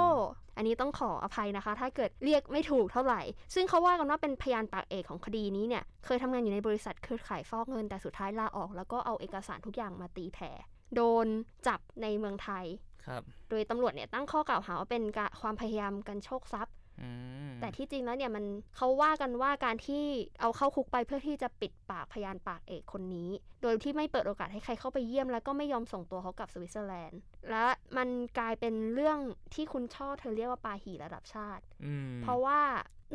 [0.56, 3.20] อันนี้ต้องขออภัยนะคะ ถ้าเกิดเรียกไม่ถูกเท่าไหร่
[3.54, 10.50] ซึ่งเขาว่ากันว่าเป็นพยานปากเอกของคดีนี้เนี่ย เคยทำงานอยู่ในบริษัทเครือข่ายฟอกเงิน แต่สุดท้ายลาออก แล้วก็เอาเอกสารทุกอย่างมาตีแผ่
[10.96, 11.26] โดน
[11.66, 12.64] จับในเมืองไทย
[13.06, 17.10] ครับโดยตำรวจเนี่ยตั้งข้อกล่าวหาว่าเป็นการความพยายามกันโชคทรัพย์อื
[17.48, 18.44] มแต่ที่จริงแล้วเนี่ยมัน
[18.76, 20.04] เขาว่ากันว่าการที่
[20.40, 23.30] เอาเข้าคุกไปเพื่อที่จะปิดปากพยานปากเอกคนนี้
[23.62, 27.64] โดยที่ไม่เปิดโอกาสให้ใครเข้าไปเยี่ยม แล้วก็ไม่ยอมส่งตัวเขากลับสวิตเซอร์แลนด์ และ
[27.96, 29.18] มันกลายเป็นเรื่อง
[29.54, 32.60] ที่คุณช่อเธอเรียกว่าปาหีระดับชาติอืมเพราะว่า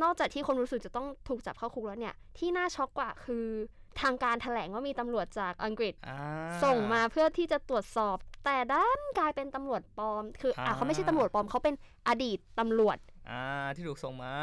[0.03, 3.45] นอกจากที่คนรู้สึกจะต้องถูกจับเข้าคุกแล้วเนี่ย ที่น่าช็อกกว่าคือ
[4.01, 6.17] ทางการแถลงว่ามีตำรวจจากอังกฤษอ่า
[6.63, 11.75] ส่งมาเพื่อที่จะตรวจสอบ แต่ด้านกลายเป็นตำรวจปลอม คืออะอ่าเขาไม่ใช่ตำรวจปลอมเขาเป็น
[12.07, 12.97] อดีตตำรวจ
[13.29, 13.43] อ่า
[13.75, 14.33] ที่ถูกส่งมา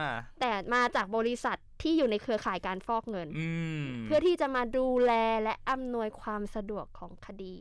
[0.40, 3.48] แต่มาจากบริษัทที่อยู่ในเครือข่ายการฟอกเงินอื
[3.84, 5.12] มเพื่อที่จะมาดูแล
[5.42, 7.56] และอำนวยความสะดวกของคดี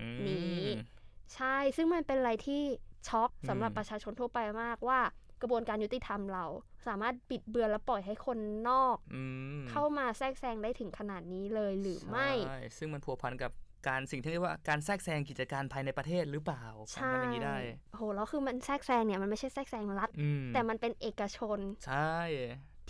[0.00, 0.64] อืมนี้
[1.34, 2.62] ใช่ซึ่งมันเป็นอะไรที่
[3.08, 5.00] ช็อกสำหรับอืมประชาชนทั่วไปมากว่า
[5.42, 6.44] กระบวนการยุติธรรมเรา
[6.86, 9.22] สามารถปิดเบือนและปล่อยให้คนนอกอื
[9.60, 13.52] มเข้ามาแทรกแซงได้ถึงขนาดนี้เลยหรือไม่ใช่ซึ่งมันพัวพันกับ
[13.88, 17.56] การสิ่งที่เรียกว่าการแทรกแซงกิจการภายในประเทศหรือเปล่าใช่ทำอย่างนี้ได้
[17.96, 22.18] โหแล้วคือมันแทรกแซงเนี่ยมันไม่ใช่แทรกแซงรัฐอืมแต่มันเป็นเอกชน ใช่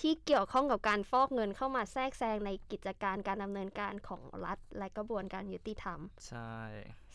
[0.01, 6.55] ที่เกี่ยวข้องกับการฟอกเงินเข้ามาแทรกแซงในกิจการการดำเนินการของรัฐ และกระบวนการยุติธรรม ใช่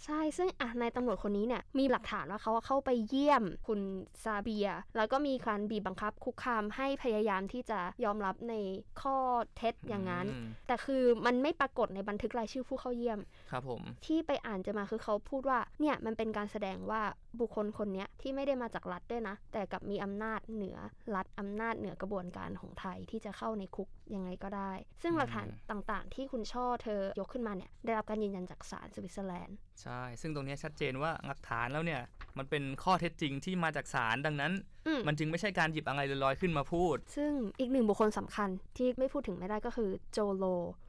[0.06, 3.80] ใช่ ซึ่งอะนายตำรวจคนนี้เนี่ยมีหลักฐานว่าเขาเข้าไปเยี่ยมคุณ
[4.24, 8.54] ซาเบีย แล้วก็มีการบีบบังคับคุกคามให้พยายามที่จะยอมรับใน
[9.02, 9.18] ข้อ
[9.58, 13.20] เท็จอย่างนั้นมแต่คือมันไม่ปรากฏในบันทึกรายชื่อผู้เข้าเยี่ยม
[13.54, 17.02] ครับผมที่ไปอ่านเจะมาคือเขาพูดว่าเนี่ยมันเป็นการแสดงว่า
[17.40, 20.78] บุคคลคนเนี้ยที่ไม่ได้มาจากรัฐด้วยนะ แต่กลับมีอำนาจเหนือ
[21.16, 24.72] รัฐอำนาจเหนือกระบวนการของไทยที่จะเข้าในคุกยังไงก็ได้
[25.04, 32.02] ซึ่งหลักฐานต่างๆ ที่คุณช่อเธอยกขึ้นมาเนี่ยได้รับการยืนยันจากศาลสวิตเซอร์แลนด์ใช่ ซึ่งตรงเนี้ยชัดเจนว่าหลักฐานแล้วเนี่ย
[32.38, 34.52] มันเป็นข้อเท็จจริงที่มาจากศาลดังนั้น
[34.88, 40.46] อืมมันจึงไม่ใช่การหยิบอะไรลอยๆขึ้นมาพูด ซึ่งอีกหนึ่งบุคคลสำคัญที่ไม่พูดถึงไม่ได้ก็คือโจโลว์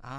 [0.07, 0.18] อ่า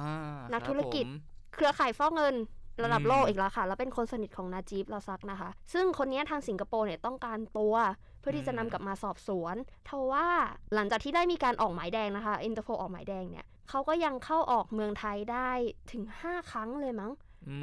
[0.51, 2.35] นักครับธุรกิจผม เครือข่ายฟอกเงิน
[2.83, 7.75] ระดับอืมโลกอีกแล้วค่ะ แล้วเป็นคนสนิทของนาจิบ ราซักนะคะ ซึ่งคนนี้ทางสิงคโปร์เนี่ยต้องการตัว
[8.19, 9.55] เพื่อที่จะนำกลับมาสอบสวน
[9.87, 10.27] ทว่า
[10.73, 15.51] หลังจากที่ได้มีการออกหมายแดงนะคะอินเตอร์โพลออกหมายแดงเนี่ยเขาก็ยังเข้าออกเมืองไทยได้
[15.91, 17.11] ถึง 5 ครั้งเลยมั้ง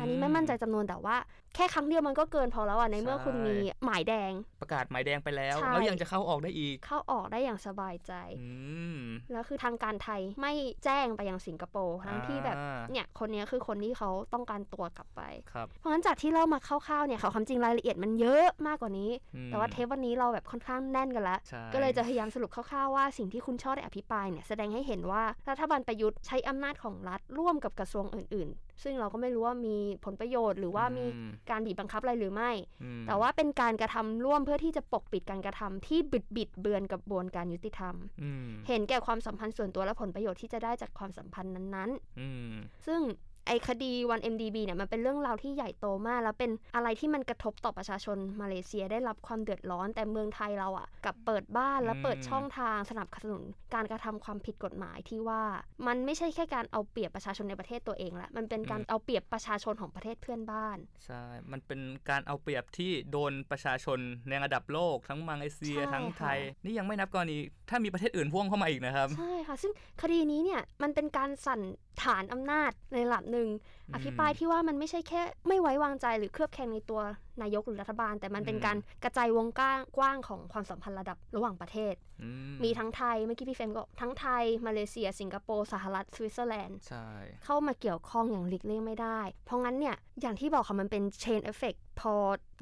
[0.01, 1.17] อันนี้ไม่มั่นใจจำนวนแต่ว่า
[1.55, 8.49] แค่ครั้งเดียวมันก็เกินพอแล้วอะในเมื่อคุณมีหมายแดง ประกาศหมายแดงไปแล้วใช่แล้วยังจะเข้าออกได้อีก เข้าออกได้อย่างสบายใจอื
[8.97, 9.01] ม
[9.33, 10.53] แล้วคือทางการไทยไม่
[10.85, 15.23] แจ้งไปยังสิงคโปร์ทั้งที่แบบอ่าเนี่ยคนเนี้ยคือคนที่เขาต้องการตัวกลับไป
[15.53, 32.51] ครับเพราะฉะนั้นจากที่เล่ามาคร่าวๆเนี่ยเขาความจริงรายละเอียดมันเยอะมากกว่านี้อืมแต่ว่าเทปวันนี้เราแบบค่อนข้างแน่นกันแล้วใช่ก็เลยจะพยายามสรุปคร่าวๆว่าสิ่งที่คุณชอบได้อภิปรายเนี่ยแสดงให้เห็นว่ารัฐบาลประยุทธ์ใช้อำนาจของรัฐร่วมกับกระทรวงอื่นๆซึ่งเราก็ไม่รู้ว่ามีผลประโยชน์ หรือว่ามีอืมการบีบบังคับอะไรหรือไม่
[32.83, 42.55] อืมแต่ว่าเป็นการกระทำร่วมเพื่อที่จะปกปิดการกระทำที่บิดบิดเบือนกระบวนการยุติธรรมอืมเห็นแก่ความสัมพันธ์ส่วนตัวและผลประโยชน์ที่จะได้จากความสัมพันธ์นั้นๆอืม
[42.87, 43.01] ซึ่ง
[43.47, 53.43] ไอคดีวัน MDB เนี่ยมันเป็นเรื่องราวที่ใหญ่โตมาก แล้วเป็นอะไรที่มันกระทบต่อประชาชนมาเลเซียได้รับความเดือดร้อน แต่เมืองไทยเราอะ่ะกลับเปิดบ้านและอืมเปิดช่องทางสนับสนุน
[53.75, 55.43] การกระทำความผิดกฎหมายที่ว่า
[55.87, 61.23] มันไม่ใช่แค่การเอาเปรียบประชาชนในประเทศตัวเองละมันเป็นการเอาเปรียบประชาชนของประเทศเพื่อนบ้านใช่
[61.53, 61.81] มันเป็น
[62.11, 67.37] การเอาเปรียบที่โดนประชาชนในระดับโลก ทั้งมาเลเซียใช่ทั้งไทยค่ะนี่ยังไม่นับกรณี
[67.71, 69.73] ถ้ามีประเทศอื่นพ่วงเข้ามาอีกนะครับใช่ค่ะซึ่ง
[70.03, 71.61] คดีนี้เนี่ยมันเป็นการสั่น
[72.03, 73.49] ฐานอำนาจในระดับหนึ่ง
[73.89, 77.01] อืมอภิปรายที่ว่ามันไม่ใช่แค่ ไม่ไว้วางใจหรือเคลือบแคลงในตัว
[77.43, 82.29] นายกหรือรัฐบาล แต่มันเป็นอืมการกระจายวงกว้างกว้างของความสัมพันธ์ระดับระหว่างประเทศอื
[82.65, 87.09] มีทั้งไทยเมื่อกี้พี่เฟรมก็ทั้งไทย มาเลเซีย สิงคโปร์สหรัฐสวิตเซอร์แลนด์ใช่
[87.45, 92.15] เข้ามาเกี่ยวข้องอย่างหลีกเลี่ยงไม่ได้ เพราะงั้นเนี่ยอย่างที่บอกค่ะมันเป็น chain effect พอ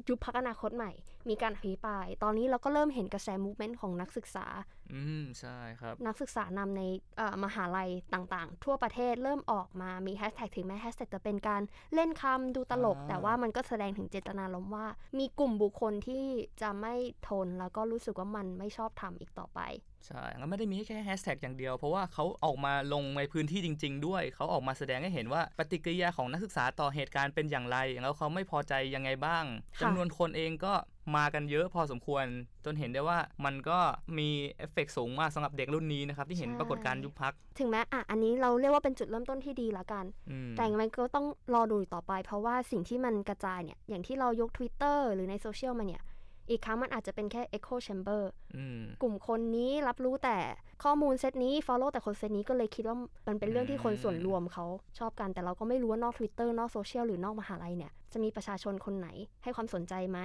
[0.07, 0.91] ยุบพรรคอนาคตใหม่
[1.29, 4.45] มีการอภิปราย ตอนนี้เราก็เริ่มเห็นกระแส movement ของนักศึกษา
[4.93, 6.81] อืมใช่ครับ นักศึกษานำใน
[7.17, 11.61] เอ่อมหาลัยต่างๆ ทั่วประเทศเริ่มออกมามีแฮชแท็กถึงแม้แฮชแท็กจะเป็นการ
[11.95, 14.87] เล่นคำดูตลกอ่าแต่ว่ามันก็แสดงถึงเจตนารมณ์ว่า
[15.19, 16.25] มีกลุ่มบุคคลที่
[16.61, 16.93] จะไม่
[17.27, 19.61] ทนแล้วก็รู้สึกว่ามันไม่ชอบธรรมอีกต่อไป
[20.07, 29.43] ใช่แล้วไม่ได้มีแค่แฮชแท็กอย่างเดียว เพราะว่าเขาออกมาลงในพื้นที่จริง ๆ ด้วย เขาออกมาแสดงให้เห็นว่าปฏิกิริยาของนักศึกษาต่อเหตุการณ์เป็นอย่างไร แล้วเขาไม่พอใจยังไงบ้าง
[29.75, 30.73] ค่ะจำนวนคนเองก็
[31.15, 32.25] มากันเยอะพอสมควร
[32.65, 33.79] จนเห็นได้ว่ามันก็
[34.17, 46.03] มีเอฟเฟกต์สูงมากสำหรับเด็กรุ่นนี้นะครับ ที่เห็นปรากฏการณ์ยุบพรรค ถึงแม้อะอันนี้เราเรียกว่าเป็นจุดเริ่มต้นที่ดีละกันอืมแต่มันก็ต้องรอดูอีกต่อไป เพราะว่าสิ่งที่มันกระจายเนี่ย อย่างที่เรายก Twitter หรือในโซเชียลมาเนี่ย
[46.49, 48.21] อีกครั้งมันอาจจะเป็นแค่ echo chamber
[48.57, 50.37] อืมกลุ่มคนนี้รับรู้แต่
[50.83, 54.65] ข้อมูลเซตนี้ follow แต่คนเซตนี้ก็เลยคิดว่ามันเป็นเรื่องที่คนส่วนรวมเขา
[54.99, 59.09] ชอบกันแต่เราก็ไม่รู้ว่านอก Twitter นอกโซเชียลหรือนอกมหาลัยเนี่ย จะมีประชาชนคนไหน
[59.43, 60.19] ให้ความสนใจไหม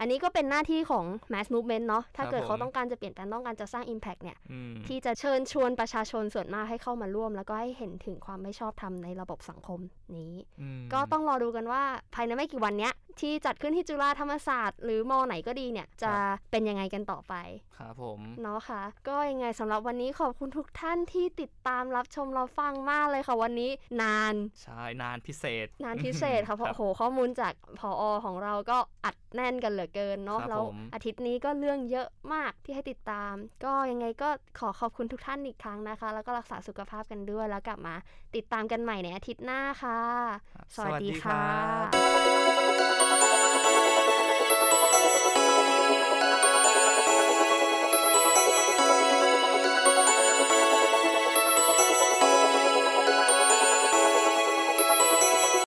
[0.00, 9.80] อันนี้ก็เป็นหน้าที่ของ mass movement เนาะ ถ้าเกิดเขาต้องการจะเปลี่ยนแปลงต้องการจะสร้าง impact เนี่ยอืมที่จะเชิญชวนประชาชนส่วนมากให้เข้ามาร่วม แล้วก็ให้เห็นถึงความไม่ชอบธรรมในระบบสังคม
[10.16, 11.82] นี้อืมก็ต้องรอดูกันว่า
[12.14, 16.12] ภายในไม่กี่วันเนี้ยที่จัดขึ้นที่จุฬาธรรมศาสตร์ หรือมอไหนก็ดีเนี่ย จะ
[16.50, 17.34] เป็นยังไงกันต่อไป
[17.78, 23.70] ครับผม เนาะค่ะ ก็ยังไงสำหรับวันนี้ขอบคุณทุกท่านที่ติดตามรับชมเราฟังมากเลยค่ะวันนี้
[24.02, 33.32] นาน ใช่ นานพิเศษ นานพิเศษค่ะ เพราะโอ้โหข้อมูลจากผอของเราก็อัดแน่นกันเหลือเกินเนาะครับแล้วผมอาทิตย์นี้ก็เรื่องเยอะมากที่ให้ติดตาม
[33.64, 34.28] ก็ยังไงก็
[34.58, 37.94] ขอขอบคุณทุกท่านอีกครั้งนะคะ แล้วก็รักษาสุขภาพกันด้วยแล้วกลับมา
[38.36, 40.00] ติดตามกันใหม่ในอาทิตย์หน้าค่ะ
[40.54, 42.20] ครับสวัสดีสวัสดีครัค่ะ
[43.38, 43.39] บ